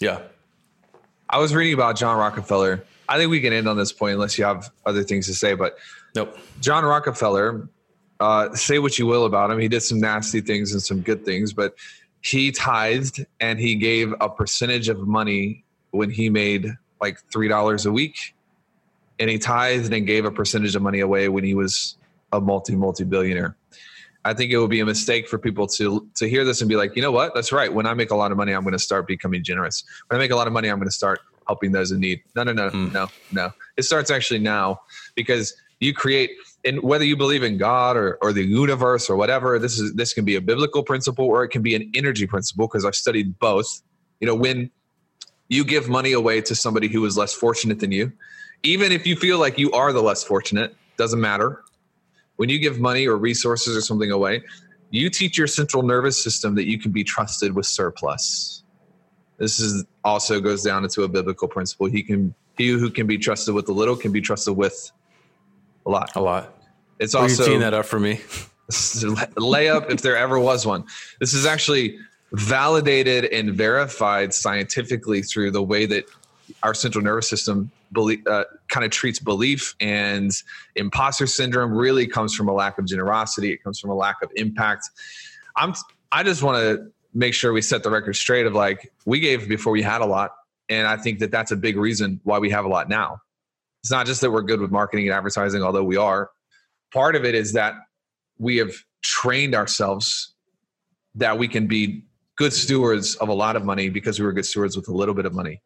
Yeah. 0.00 0.20
I 1.30 1.38
was 1.38 1.54
reading 1.54 1.72
about 1.72 1.96
John 1.96 2.18
Rockefeller. 2.18 2.84
I 3.08 3.16
think 3.16 3.30
we 3.30 3.40
can 3.40 3.54
end 3.54 3.66
on 3.66 3.78
this 3.78 3.92
point 3.92 4.14
unless 4.14 4.36
you 4.36 4.44
have 4.44 4.70
other 4.84 5.02
things 5.02 5.26
to 5.28 5.34
say. 5.34 5.54
But 5.54 5.78
nope. 6.14 6.36
John 6.60 6.84
Rockefeller, 6.84 7.68
uh, 8.20 8.54
say 8.54 8.80
what 8.80 8.98
you 8.98 9.06
will 9.06 9.24
about 9.24 9.50
him. 9.50 9.58
He 9.58 9.68
did 9.68 9.80
some 9.80 9.98
nasty 9.98 10.42
things 10.42 10.72
and 10.72 10.82
some 10.82 11.00
good 11.00 11.24
things, 11.24 11.54
but 11.54 11.74
he 12.22 12.52
tithed 12.52 13.26
and 13.40 13.58
he 13.58 13.74
gave 13.74 14.14
a 14.20 14.28
percentage 14.28 14.88
of 14.88 15.06
money 15.06 15.64
when 15.90 16.10
he 16.10 16.30
made 16.30 16.72
like 17.00 17.18
three 17.30 17.48
dollars 17.48 17.84
a 17.84 17.92
week. 17.92 18.34
And 19.18 19.28
he 19.28 19.38
tithed 19.38 19.92
and 19.92 20.06
gave 20.06 20.24
a 20.24 20.30
percentage 20.30 20.74
of 20.74 20.82
money 20.82 21.00
away 21.00 21.28
when 21.28 21.44
he 21.44 21.54
was 21.54 21.96
a 22.32 22.40
multi 22.40 22.74
multi 22.74 23.04
billionaire 23.04 23.54
i 24.24 24.32
think 24.32 24.50
it 24.50 24.58
would 24.58 24.70
be 24.70 24.80
a 24.80 24.86
mistake 24.86 25.28
for 25.28 25.38
people 25.38 25.66
to 25.66 26.08
to 26.14 26.28
hear 26.28 26.44
this 26.44 26.60
and 26.60 26.68
be 26.68 26.76
like 26.76 26.96
you 26.96 27.02
know 27.02 27.12
what? 27.12 27.34
That's 27.34 27.52
right. 27.52 27.72
When 27.72 27.86
i 27.86 27.94
make 27.94 28.10
a 28.10 28.16
lot 28.16 28.30
of 28.30 28.36
money 28.38 28.52
i'm 28.52 28.62
going 28.62 28.72
to 28.72 28.78
start 28.78 29.06
becoming 29.06 29.44
generous. 29.44 29.84
When 30.08 30.18
i 30.18 30.22
make 30.22 30.30
a 30.30 30.36
lot 30.36 30.46
of 30.46 30.52
money 30.52 30.68
i'm 30.68 30.78
going 30.78 30.88
to 30.88 30.94
start 30.94 31.20
helping 31.46 31.72
those 31.72 31.92
in 31.92 32.00
need. 32.00 32.22
No 32.34 32.42
no 32.44 32.52
no 32.52 32.70
mm. 32.70 32.92
no 32.92 33.08
no. 33.32 33.52
It 33.76 33.82
starts 33.82 34.10
actually 34.10 34.40
now 34.40 34.80
because 35.14 35.54
you 35.80 35.92
create 35.92 36.30
and 36.64 36.82
whether 36.82 37.04
you 37.04 37.16
believe 37.16 37.42
in 37.42 37.58
God 37.58 37.96
or, 37.96 38.18
or 38.22 38.32
the 38.32 38.44
universe 38.44 39.10
or 39.10 39.16
whatever, 39.16 39.58
this 39.58 39.78
is 39.78 39.94
this 39.94 40.12
can 40.12 40.24
be 40.24 40.36
a 40.36 40.40
biblical 40.40 40.82
principle 40.82 41.24
or 41.24 41.44
it 41.44 41.48
can 41.48 41.62
be 41.62 41.74
an 41.74 41.90
energy 41.94 42.26
principle 42.26 42.68
because 42.68 42.84
I've 42.84 42.94
studied 42.94 43.38
both. 43.38 43.82
You 44.20 44.26
know, 44.26 44.34
when 44.34 44.70
you 45.48 45.64
give 45.64 45.88
money 45.88 46.12
away 46.12 46.40
to 46.42 46.54
somebody 46.54 46.88
who 46.88 47.04
is 47.04 47.16
less 47.16 47.34
fortunate 47.34 47.80
than 47.80 47.90
you, 47.90 48.12
even 48.62 48.92
if 48.92 49.06
you 49.06 49.16
feel 49.16 49.38
like 49.38 49.58
you 49.58 49.72
are 49.72 49.92
the 49.92 50.02
less 50.02 50.22
fortunate, 50.22 50.76
doesn't 50.96 51.20
matter. 51.20 51.64
When 52.36 52.48
you 52.48 52.58
give 52.58 52.78
money 52.78 53.06
or 53.06 53.16
resources 53.16 53.76
or 53.76 53.80
something 53.80 54.10
away, 54.10 54.42
you 54.90 55.10
teach 55.10 55.36
your 55.36 55.46
central 55.46 55.82
nervous 55.82 56.22
system 56.22 56.54
that 56.54 56.66
you 56.66 56.78
can 56.78 56.92
be 56.92 57.02
trusted 57.02 57.54
with 57.54 57.66
surplus. 57.66 58.62
This 59.38 59.58
is 59.58 59.84
also 60.04 60.40
goes 60.40 60.62
down 60.62 60.84
into 60.84 61.02
a 61.02 61.08
biblical 61.08 61.48
principle. 61.48 61.86
He 61.86 62.02
can 62.02 62.34
he 62.56 62.68
who 62.68 62.90
can 62.90 63.06
be 63.06 63.18
trusted 63.18 63.54
with 63.54 63.68
a 63.68 63.72
little 63.72 63.96
can 63.96 64.12
be 64.12 64.20
trusted 64.20 64.56
with 64.56 64.92
a 65.86 65.90
lot. 65.90 66.14
A 66.16 66.20
lot. 66.20 66.54
It's 66.98 67.14
Will 67.14 67.22
also 67.22 67.44
teeing 67.46 67.60
that 67.60 67.74
up 67.74 67.86
for 67.86 67.98
me. 67.98 68.20
layup 68.70 69.90
if 69.90 70.02
there 70.02 70.16
ever 70.16 70.38
was 70.38 70.66
one. 70.66 70.84
This 71.20 71.34
is 71.34 71.44
actually 71.44 71.98
validated 72.32 73.26
and 73.26 73.52
verified 73.52 74.32
scientifically 74.32 75.22
through 75.22 75.50
the 75.50 75.62
way 75.62 75.84
that 75.86 76.06
our 76.62 76.74
central 76.74 77.04
nervous 77.04 77.28
system 77.28 77.70
uh, 77.94 78.44
kind 78.68 78.84
of 78.84 78.90
treats 78.90 79.18
belief 79.18 79.74
and 79.80 80.30
imposter 80.76 81.26
syndrome 81.26 81.72
really 81.72 82.06
comes 82.06 82.34
from 82.34 82.48
a 82.48 82.52
lack 82.52 82.78
of 82.78 82.86
generosity 82.86 83.52
it 83.52 83.62
comes 83.62 83.78
from 83.78 83.90
a 83.90 83.94
lack 83.94 84.16
of 84.22 84.30
impact 84.36 84.88
i'm 85.56 85.74
i 86.10 86.22
just 86.22 86.42
want 86.42 86.56
to 86.56 86.90
make 87.12 87.34
sure 87.34 87.52
we 87.52 87.60
set 87.60 87.82
the 87.82 87.90
record 87.90 88.16
straight 88.16 88.46
of 88.46 88.54
like 88.54 88.90
we 89.04 89.20
gave 89.20 89.46
before 89.46 89.72
we 89.72 89.82
had 89.82 90.00
a 90.00 90.06
lot 90.06 90.30
and 90.70 90.86
i 90.86 90.96
think 90.96 91.18
that 91.18 91.30
that's 91.30 91.52
a 91.52 91.56
big 91.56 91.76
reason 91.76 92.18
why 92.24 92.38
we 92.38 92.48
have 92.48 92.64
a 92.64 92.68
lot 92.68 92.88
now 92.88 93.20
it's 93.82 93.90
not 93.90 94.06
just 94.06 94.20
that 94.20 94.30
we're 94.30 94.42
good 94.42 94.60
with 94.60 94.70
marketing 94.70 95.08
and 95.08 95.14
advertising, 95.14 95.62
although 95.62 95.82
we 95.82 95.96
are. 95.96 96.30
Part 96.92 97.16
of 97.16 97.24
it 97.24 97.34
is 97.34 97.52
that 97.52 97.74
we 98.38 98.56
have 98.58 98.72
trained 99.02 99.54
ourselves 99.54 100.34
that 101.16 101.36
we 101.36 101.48
can 101.48 101.66
be 101.66 102.04
good 102.36 102.52
stewards 102.52 103.16
of 103.16 103.28
a 103.28 103.32
lot 103.32 103.56
of 103.56 103.64
money 103.64 103.88
because 103.88 104.18
we 104.18 104.24
were 104.24 104.32
good 104.32 104.46
stewards 104.46 104.76
with 104.76 104.88
a 104.88 104.92
little 104.92 105.14
bit 105.14 105.26
of 105.26 105.34
money. 105.34 105.60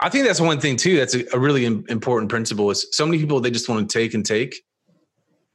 I 0.00 0.08
think 0.08 0.26
that's 0.26 0.40
one 0.40 0.60
thing 0.60 0.76
too. 0.76 0.96
That's 0.96 1.14
a, 1.14 1.38
really 1.38 1.64
important 1.64 2.30
principle. 2.30 2.70
Is 2.70 2.86
so 2.92 3.04
many 3.04 3.18
people 3.18 3.40
they 3.40 3.50
just 3.50 3.68
want 3.68 3.90
to 3.90 3.98
take 3.98 4.14
and 4.14 4.24
take, 4.24 4.62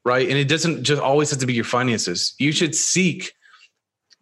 right? 0.04 0.28
And 0.28 0.38
it 0.38 0.48
doesn't 0.48 0.84
just 0.84 1.02
always 1.02 1.30
have 1.30 1.40
to 1.40 1.46
be 1.46 1.54
your 1.54 1.64
finances. 1.64 2.34
You 2.40 2.52
should 2.52 2.76
seek 2.76 3.34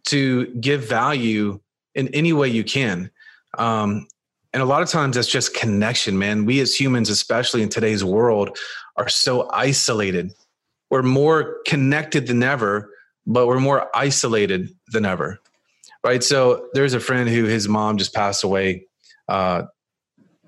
to 0.07 0.47
give 0.55 0.87
value 0.87 1.59
in 1.95 2.09
any 2.09 2.33
way 2.33 2.49
you 2.49 2.63
can. 2.63 3.09
Um, 3.57 4.07
and 4.53 4.63
a 4.63 4.65
lot 4.65 4.81
of 4.81 4.89
times 4.89 5.15
that's 5.15 5.27
just 5.27 5.53
connection, 5.53 6.17
man. 6.17 6.45
We 6.45 6.59
as 6.59 6.75
humans, 6.75 7.09
especially 7.09 7.61
in 7.61 7.69
today's 7.69 8.03
world, 8.03 8.57
are 8.95 9.09
so 9.09 9.49
isolated. 9.51 10.33
We're 10.89 11.03
more 11.03 11.57
connected 11.67 12.27
than 12.27 12.41
ever, 12.41 12.91
but 13.27 13.47
we're 13.47 13.59
more 13.59 13.95
isolated 13.95 14.69
than 14.87 15.05
ever. 15.05 15.39
Right. 16.03 16.23
So 16.23 16.67
there's 16.73 16.93
a 16.93 16.99
friend 16.99 17.29
who 17.29 17.43
his 17.43 17.67
mom 17.67 17.97
just 17.97 18.13
passed 18.13 18.43
away 18.43 18.87
uh, 19.27 19.63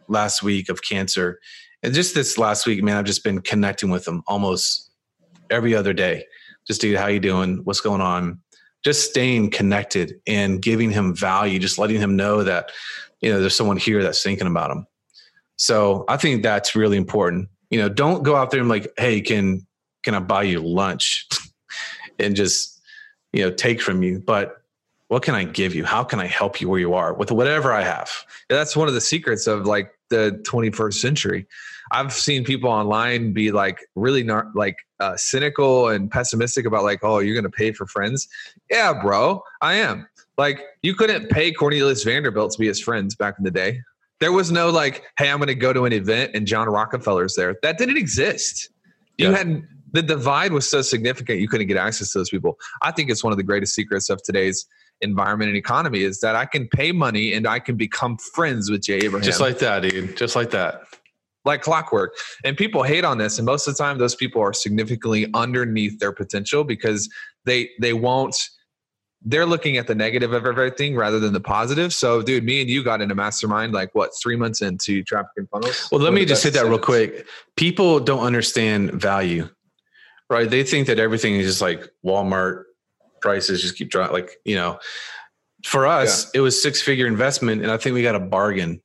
last 0.07 0.41
week 0.41 0.69
of 0.69 0.81
cancer. 0.81 1.39
And 1.83 1.93
just 1.93 2.15
this 2.15 2.37
last 2.37 2.65
week, 2.65 2.81
man, 2.83 2.97
I've 2.97 3.05
just 3.05 3.23
been 3.23 3.41
connecting 3.41 3.89
with 3.89 4.07
him 4.07 4.23
almost 4.27 4.89
every 5.49 5.75
other 5.75 5.93
day. 5.93 6.25
Just 6.65 6.81
dude, 6.81 6.97
how 6.97 7.07
you 7.07 7.19
doing? 7.19 7.61
What's 7.63 7.81
going 7.81 8.01
on? 8.01 8.39
Just 8.83 9.09
staying 9.09 9.51
connected 9.51 10.19
and 10.25 10.61
giving 10.61 10.89
him 10.91 11.15
value, 11.15 11.59
just 11.59 11.77
letting 11.77 11.99
him 11.99 12.15
know 12.15 12.43
that 12.43 12.71
you 13.21 13.31
know 13.31 13.39
there's 13.39 13.55
someone 13.55 13.77
here 13.77 14.01
that's 14.03 14.23
thinking 14.23 14.47
about 14.47 14.71
him. 14.71 14.85
so 15.55 16.05
i 16.07 16.17
think 16.17 16.41
that's 16.41 16.75
really 16.75 16.97
important 16.97 17.47
you 17.69 17.79
know 17.79 17.87
don't 17.87 18.23
go 18.23 18.35
out 18.35 18.49
there 18.49 18.59
and 18.59 18.69
like 18.69 18.91
hey 18.97 19.21
can 19.21 19.65
can 20.03 20.15
i 20.15 20.19
buy 20.19 20.41
you 20.41 20.59
lunch 20.59 21.27
and 22.19 22.35
just 22.35 22.81
you 23.31 23.43
know 23.43 23.51
take 23.51 23.79
from 23.79 24.03
you 24.03 24.19
but 24.19 24.57
What 25.11 25.23
can 25.23 25.35
I 25.35 25.43
give 25.43 25.75
you? 25.75 25.83
How 25.83 26.05
can 26.05 26.21
I 26.21 26.25
help 26.25 26.61
you 26.61 26.69
where 26.69 26.79
you 26.79 26.93
are 26.93 27.13
with 27.13 27.31
whatever 27.33 27.73
I 27.73 27.83
have? 27.83 28.09
That's 28.47 28.77
one 28.77 28.87
of 28.87 28.93
the 28.93 29.01
secrets 29.01 29.45
of 29.45 29.65
like 29.65 29.91
the 30.09 30.41
21st 30.49 30.93
century. 30.93 31.47
I've 31.91 32.13
seen 32.13 32.43
people 32.43 32.69
online 32.69 33.34
be 33.34 33.51
like 33.51 33.80
really 33.95 34.23
not 34.23 34.45
like 34.56 34.77
uh, 34.99 35.15
cynical 35.17 35.89
and 35.89 36.10
pessimistic 36.10 36.65
about 36.65 36.84
like, 36.84 36.99
oh, 37.04 37.19
you're 37.19 37.34
going 37.36 37.43
to 37.43 37.49
pay 37.49 37.71
for 37.73 37.86
friends. 37.86 38.27
Yeah, 38.69 38.93
bro, 39.01 39.43
I 39.62 39.75
am. 39.75 40.08
Like, 40.38 40.62
you 40.82 40.95
couldn't 40.95 41.30
pay 41.30 41.51
Cornelius 41.51 42.04
Vanderbilt 42.04 42.54
to 42.54 42.60
be 42.60 42.67
his 42.67 42.82
friends 42.82 43.15
back 43.15 43.36
in 43.38 43.43
the 43.43 43.51
day. 43.51 43.82
There 44.19 44.32
was 44.32 44.51
no 44.51 44.69
like, 44.69 45.04
hey, 45.17 45.30
I'm 45.30 45.38
going 45.38 45.47
to 45.47 45.56
go 45.56 45.73
to 45.73 45.86
an 45.86 45.93
event 45.93 46.32
and 46.34 46.47
John 46.47 46.67
Rockefeller's 46.69 47.36
there. 47.36 47.56
That 47.62 47.77
didn't 47.77 47.97
exist. 47.97 48.69
You 49.17 49.30
Yeah. 49.30 49.38
had 49.38 49.63
the 49.93 50.01
divide 50.01 50.54
was 50.54 50.69
so 50.69 50.82
significant 50.82 51.39
you 51.39 51.49
couldn't 51.49 51.67
get 51.67 51.77
access 51.77 52.13
to 52.13 52.19
those 52.19 52.30
people. 52.30 52.58
I 52.82 52.91
think 52.91 53.10
it's 53.10 53.23
one 53.23 53.34
of 53.34 53.38
the 53.38 53.43
greatest 53.43 53.75
secrets 53.75 54.10
of 54.10 54.23
today's 54.23 54.65
environment 55.01 55.49
and 55.49 55.58
economy 55.58 56.04
is 56.04 56.21
that 56.21 56.36
I 56.36 56.45
can 56.45 56.67
pay 56.69 56.91
money 56.91 57.34
and 57.34 57.45
I 57.47 57.60
can 57.60 57.75
become 57.75 58.17
friends 58.17 58.71
with 58.71 58.84
Jay 58.84 58.99
Abraham 58.99 59.23
Just 59.23 59.41
like 59.41 59.60
that, 59.60 59.82
dude. 59.82 60.15
Just 60.15 60.36
like 60.36 60.51
that. 60.51 60.84
Like 61.45 61.62
clockwork. 61.62 62.15
And 62.43 62.56
people 62.56 62.84
hate 62.84 63.04
on 63.04 63.17
this, 63.17 63.38
and 63.38 63.45
most 63.45 63.67
of 63.67 63.75
the 63.75 63.84
time, 63.84 63.97
those 63.97 64.15
people 64.15 64.41
are 64.41 64.54
significantly 64.54 65.27
underneath 65.34 65.99
their 65.99 66.12
potential 66.12 66.63
because 66.63 67.10
they 67.45 67.69
they 67.80 67.93
won't. 67.93 68.36
They're 69.23 69.45
looking 69.45 69.77
at 69.77 69.86
the 69.86 69.93
negative 69.93 70.34
of 70.34 70.47
everything 70.47 70.95
rather 70.95 71.19
than 71.19 71.32
the 71.32 71.39
positive. 71.39 71.93
So, 71.93 72.23
dude, 72.23 72.43
me 72.43 72.60
and 72.60 72.67
you 72.67 72.84
got 72.84 73.01
in 73.01 73.12
a 73.12 73.15
mastermind 73.15 73.71
like 73.71 73.93
what 73.93 74.10
three 74.19 74.36
months 74.36 74.63
into 74.63 75.04
traffic 75.04 75.30
and 75.38 75.47
funnels. 75.49 75.89
Well, 75.91 76.01
let 76.01 76.12
me 76.12 76.25
just 76.25 76.43
hit 76.43 76.54
that 76.56 76.65
real 76.65 76.80
quick. 76.80 77.27
People 77.56 77.99
don't 77.99 78.23
understand 78.23 78.93
value, 78.93 79.47
right? 80.27 80.49
They 80.49 80.63
think 80.63 80.88
that 80.88 80.97
everything 80.97 81.36
is 81.36 81.45
just 81.45 81.62
like 81.62 81.88
Walmart 82.04 82.63
prices 83.21 83.62
just 83.62 83.77
keep 83.77 83.91
dropping. 83.91 84.13
Like, 84.13 84.38
you 84.43 84.56
know, 84.56 84.80
for 85.63 85.86
us, 85.86 86.32
it 86.32 86.41
was 86.41 86.62
six 86.62 86.82
figure 86.82 87.08
investment. 87.08 87.62
And 87.62 87.71
I 87.71 87.77
think 87.77 87.93
we 87.93 88.01
got 88.01 88.15
a 88.15 88.19
bargain 88.19 88.82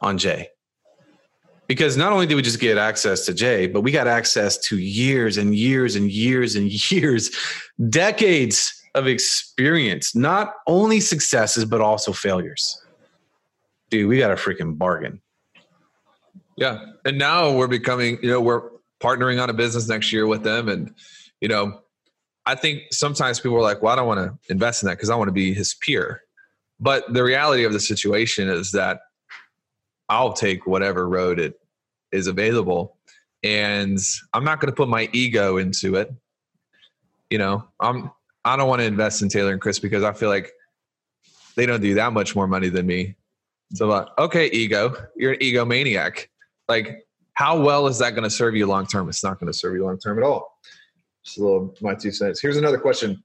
on 0.00 0.18
Jay. 0.18 0.48
Because 1.66 1.96
not 1.96 2.12
only 2.12 2.26
did 2.26 2.36
we 2.36 2.42
just 2.42 2.60
get 2.60 2.78
access 2.78 3.26
to 3.26 3.34
Jay, 3.34 3.66
but 3.66 3.80
we 3.80 3.90
got 3.90 4.06
access 4.06 4.56
to 4.58 4.78
years 4.78 5.36
and 5.36 5.54
years 5.54 5.96
and 5.96 6.10
years 6.10 6.54
and 6.54 6.70
years, 6.90 7.30
decades 7.88 8.72
of 8.94 9.06
experience, 9.06 10.14
not 10.14 10.54
only 10.66 11.00
successes, 11.00 11.64
but 11.64 11.80
also 11.80 12.12
failures. 12.12 12.80
Dude, 13.90 14.08
we 14.08 14.18
got 14.18 14.30
a 14.30 14.36
freaking 14.36 14.78
bargain. 14.78 15.20
Yeah. 16.56 16.84
And 17.04 17.18
now 17.18 17.52
we're 17.52 17.66
becoming, 17.66 18.18
you 18.22 18.30
know, 18.30 18.40
we're 18.40 18.70
partnering 19.00 19.42
on 19.42 19.50
a 19.50 19.52
business 19.52 19.88
next 19.88 20.12
year 20.12 20.26
with 20.26 20.42
them. 20.42 20.68
And, 20.68 20.94
you 21.40 21.48
know, 21.48 21.80
I 22.46 22.54
think 22.54 22.82
sometimes 22.92 23.40
people 23.40 23.58
are 23.58 23.62
like, 23.62 23.82
well, 23.82 23.92
I 23.92 23.96
don't 23.96 24.06
want 24.06 24.20
to 24.20 24.52
invest 24.52 24.82
in 24.82 24.88
that 24.88 24.94
because 24.94 25.10
I 25.10 25.16
want 25.16 25.28
to 25.28 25.32
be 25.32 25.52
his 25.52 25.74
peer. 25.74 26.22
But 26.80 27.12
the 27.12 27.22
reality 27.22 27.64
of 27.64 27.72
the 27.72 27.80
situation 27.80 28.48
is 28.48 28.72
that 28.72 29.00
I'll 30.08 30.32
take 30.32 30.66
whatever 30.66 31.08
road 31.08 31.38
it 31.38 31.58
is 32.12 32.26
available. 32.26 32.96
And 33.42 33.98
I'm 34.32 34.44
not 34.44 34.60
going 34.60 34.72
to 34.72 34.76
put 34.76 34.88
my 34.88 35.08
ego 35.12 35.58
into 35.58 35.96
it. 35.96 36.12
You 37.30 37.38
know, 37.38 37.64
I'm, 37.80 38.10
I 38.44 38.56
don't 38.56 38.68
want 38.68 38.80
to 38.80 38.86
invest 38.86 39.22
in 39.22 39.28
Taylor 39.28 39.52
and 39.52 39.60
Chris 39.60 39.78
because 39.78 40.04
I 40.04 40.12
feel 40.12 40.28
like 40.28 40.52
they 41.56 41.66
don't 41.66 41.80
do 41.80 41.94
that 41.94 42.12
much 42.12 42.36
more 42.36 42.46
money 42.46 42.68
than 42.68 42.86
me. 42.86 43.16
So, 43.74 43.88
like, 43.88 44.06
okay, 44.18 44.48
ego, 44.50 44.94
you're 45.16 45.32
an 45.32 45.40
egomaniac. 45.40 46.28
Like, 46.68 47.06
how 47.34 47.60
well 47.60 47.86
is 47.86 47.98
that 47.98 48.10
going 48.10 48.22
to 48.24 48.30
serve 48.30 48.54
you 48.54 48.66
long 48.66 48.86
term? 48.86 49.08
It's 49.08 49.24
not 49.24 49.40
going 49.40 49.52
to 49.52 49.58
serve 49.58 49.74
you 49.74 49.84
long 49.84 49.98
term 49.98 50.18
at 50.18 50.24
all. 50.24 50.58
Just 51.24 51.38
a 51.38 51.42
little 51.42 51.74
my 51.80 51.94
two 51.94 52.12
cents. 52.12 52.40
Here's 52.40 52.56
another 52.56 52.78
question. 52.78 53.22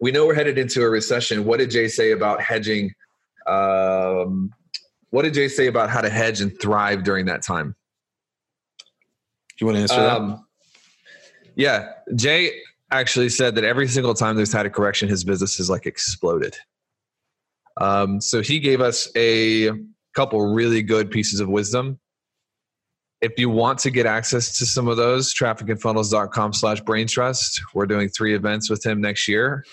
We 0.00 0.12
know 0.12 0.26
we're 0.26 0.34
headed 0.34 0.58
into 0.58 0.82
a 0.82 0.90
recession. 0.90 1.44
What 1.44 1.58
did 1.58 1.70
Jay 1.70 1.88
say 1.88 2.10
about 2.10 2.42
hedging? 2.42 2.92
Um, 3.46 4.52
what 5.12 5.22
did 5.22 5.34
Jay 5.34 5.46
say 5.46 5.66
about 5.66 5.90
how 5.90 6.00
to 6.00 6.08
hedge 6.08 6.40
and 6.40 6.58
thrive 6.58 7.04
during 7.04 7.26
that 7.26 7.42
time? 7.42 7.76
Do 8.78 8.84
you 9.60 9.66
want 9.66 9.76
to 9.76 9.82
answer 9.82 9.96
that? 9.96 10.16
Um, 10.16 10.46
yeah, 11.54 11.90
Jay 12.16 12.60
actually 12.90 13.28
said 13.28 13.54
that 13.56 13.64
every 13.64 13.86
single 13.88 14.14
time 14.14 14.36
there's 14.36 14.52
had 14.52 14.64
a 14.64 14.70
correction, 14.70 15.10
his 15.10 15.22
business 15.22 15.58
has 15.58 15.68
like 15.68 15.84
exploded. 15.84 16.56
Um, 17.78 18.22
so 18.22 18.40
he 18.40 18.58
gave 18.58 18.80
us 18.80 19.10
a 19.14 19.70
couple 20.14 20.40
really 20.54 20.82
good 20.82 21.10
pieces 21.10 21.40
of 21.40 21.48
wisdom. 21.48 22.00
If 23.20 23.32
you 23.36 23.50
want 23.50 23.78
to 23.80 23.90
get 23.90 24.06
access 24.06 24.56
to 24.58 24.66
some 24.66 24.88
of 24.88 24.96
those, 24.96 25.34
trafficandfunnels.com 25.34 26.54
slash 26.54 26.80
brain 26.80 27.06
trust. 27.06 27.60
We're 27.74 27.86
doing 27.86 28.08
three 28.08 28.34
events 28.34 28.70
with 28.70 28.84
him 28.84 29.02
next 29.02 29.28
year. 29.28 29.64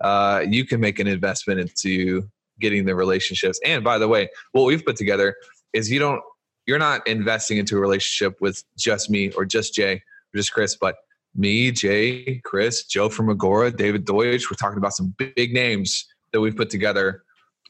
Uh, 0.00 0.44
you 0.48 0.64
can 0.64 0.80
make 0.80 1.00
an 1.00 1.08
investment 1.08 1.58
into 1.58 2.30
getting 2.60 2.84
the 2.84 2.94
relationships. 2.94 3.60
And 3.64 3.82
by 3.84 3.98
the 3.98 4.08
way, 4.08 4.28
what 4.52 4.64
we've 4.64 4.84
put 4.84 4.96
together 4.96 5.36
is 5.72 5.90
you 5.90 5.98
don't 5.98 6.22
you're 6.66 6.78
not 6.78 7.06
investing 7.06 7.56
into 7.56 7.76
a 7.76 7.80
relationship 7.80 8.40
with 8.40 8.62
just 8.76 9.08
me 9.08 9.30
or 9.32 9.46
just 9.46 9.74
Jay 9.74 9.94
or 9.94 10.36
just 10.36 10.52
Chris, 10.52 10.76
but 10.76 10.96
me, 11.34 11.70
Jay, 11.70 12.42
Chris, 12.44 12.84
Joe 12.84 13.08
from 13.08 13.30
Agora, 13.30 13.70
David 13.70 14.04
Deutsch. 14.04 14.50
We're 14.50 14.56
talking 14.56 14.76
about 14.76 14.92
some 14.92 15.14
big 15.16 15.54
names 15.54 16.06
that 16.32 16.40
we've 16.40 16.56
put 16.56 16.68
together. 16.68 17.22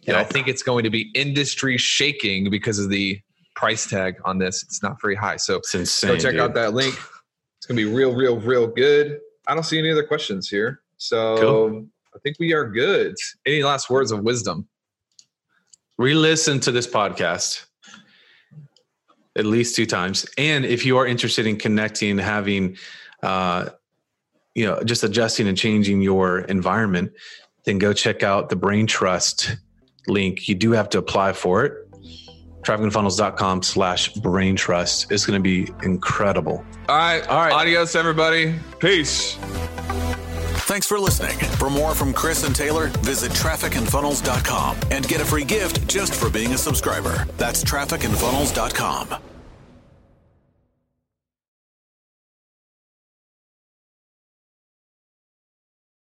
And 0.07 0.17
I 0.17 0.25
think 0.25 0.49
it's 0.49 0.63
going 0.63 0.85
to 0.85 0.91
be 0.91 1.11
industry 1.15 1.77
shaking 1.77 2.51
because 2.51 2.79
of 2.79 2.89
the 2.89 3.21
price 3.55 3.87
tag 3.87 4.17
on 4.25 4.39
this. 4.39 4.63
It's 4.63 4.83
not 4.83 5.01
very 5.01 5.15
high. 5.15 5.37
So 5.37 5.61
insane. 5.75 6.11
go 6.11 6.17
check 6.17 6.33
dude. 6.33 6.41
out 6.41 6.55
that 6.55 6.75
link. 6.75 6.95
It's 7.59 7.67
gonna 7.67 7.77
be 7.77 7.85
real, 7.85 8.15
real, 8.15 8.39
real 8.39 8.67
good. 8.67 9.19
I 9.47 9.55
don't 9.55 9.65
see 9.65 9.79
any 9.79 9.91
other 9.91 10.05
questions 10.05 10.49
here. 10.49 10.81
So 10.97 11.37
Cool. 11.39 11.87
I 12.15 12.19
think 12.21 12.37
we 12.39 12.53
are 12.53 12.65
good. 12.65 13.17
Any 13.47 13.63
last 13.63 13.91
words 13.91 14.13
of 14.13 14.21
wisdom? 14.23 14.69
Re-listen 15.99 16.61
to 16.61 16.71
this 16.73 16.87
podcast 16.87 17.65
at 19.37 19.45
least 19.45 19.77
two 19.77 19.87
times, 19.87 20.27
and 20.37 20.65
if 20.65 20.85
you 20.87 20.97
are 20.97 21.07
interested 21.07 21.47
in 21.47 21.57
connecting, 21.57 22.19
having, 22.19 22.77
uh, 23.23 23.69
you 24.55 24.65
know, 24.67 24.83
just 24.83 25.05
adjusting 25.05 25.47
and 25.47 25.57
changing 25.57 26.01
your 26.03 26.41
environment, 26.41 27.13
then 27.65 27.79
go 27.79 27.93
check 27.93 28.23
out 28.23 28.49
the 28.49 28.57
Brain 28.57 28.87
Trust 28.87 29.57
link. 30.09 30.49
You 30.49 30.55
do 30.55 30.73
have 30.73 30.89
to 30.91 30.99
apply 30.99 31.33
for 31.35 31.65
it. 31.65 31.73
trafficandfunnels.com 32.63 33.63
slash 33.63 34.13
brain 34.15 34.57
trust 34.57 35.11
It's 35.13 35.25
going 35.25 35.43
to 35.43 35.43
be 35.43 35.73
incredible. 35.83 36.65
All 36.89 36.97
right. 36.97 37.27
All 37.29 37.41
right. 37.41 37.53
Adios, 37.53 37.95
everybody. 37.95 38.55
Peace. 38.81 39.39
Thanks 40.69 40.87
for 40.87 41.01
listening. 41.01 41.39
For 41.57 41.71
more 41.71 41.95
from 41.95 42.13
Chris 42.13 42.45
and 42.45 42.55
Taylor, 42.55 42.89
visit 43.01 43.33
trafficandfunnels.com 43.33 44.77
and 44.91 45.09
get 45.09 45.23
a 45.23 45.25
free 45.25 45.45
gift 45.45 45.89
just 45.89 46.15
for 46.15 46.29
being 46.29 46.53
a 46.53 46.59
subscriber. 46.59 47.27
That's 47.39 47.65
trafficandfunnels.com. 47.65 49.38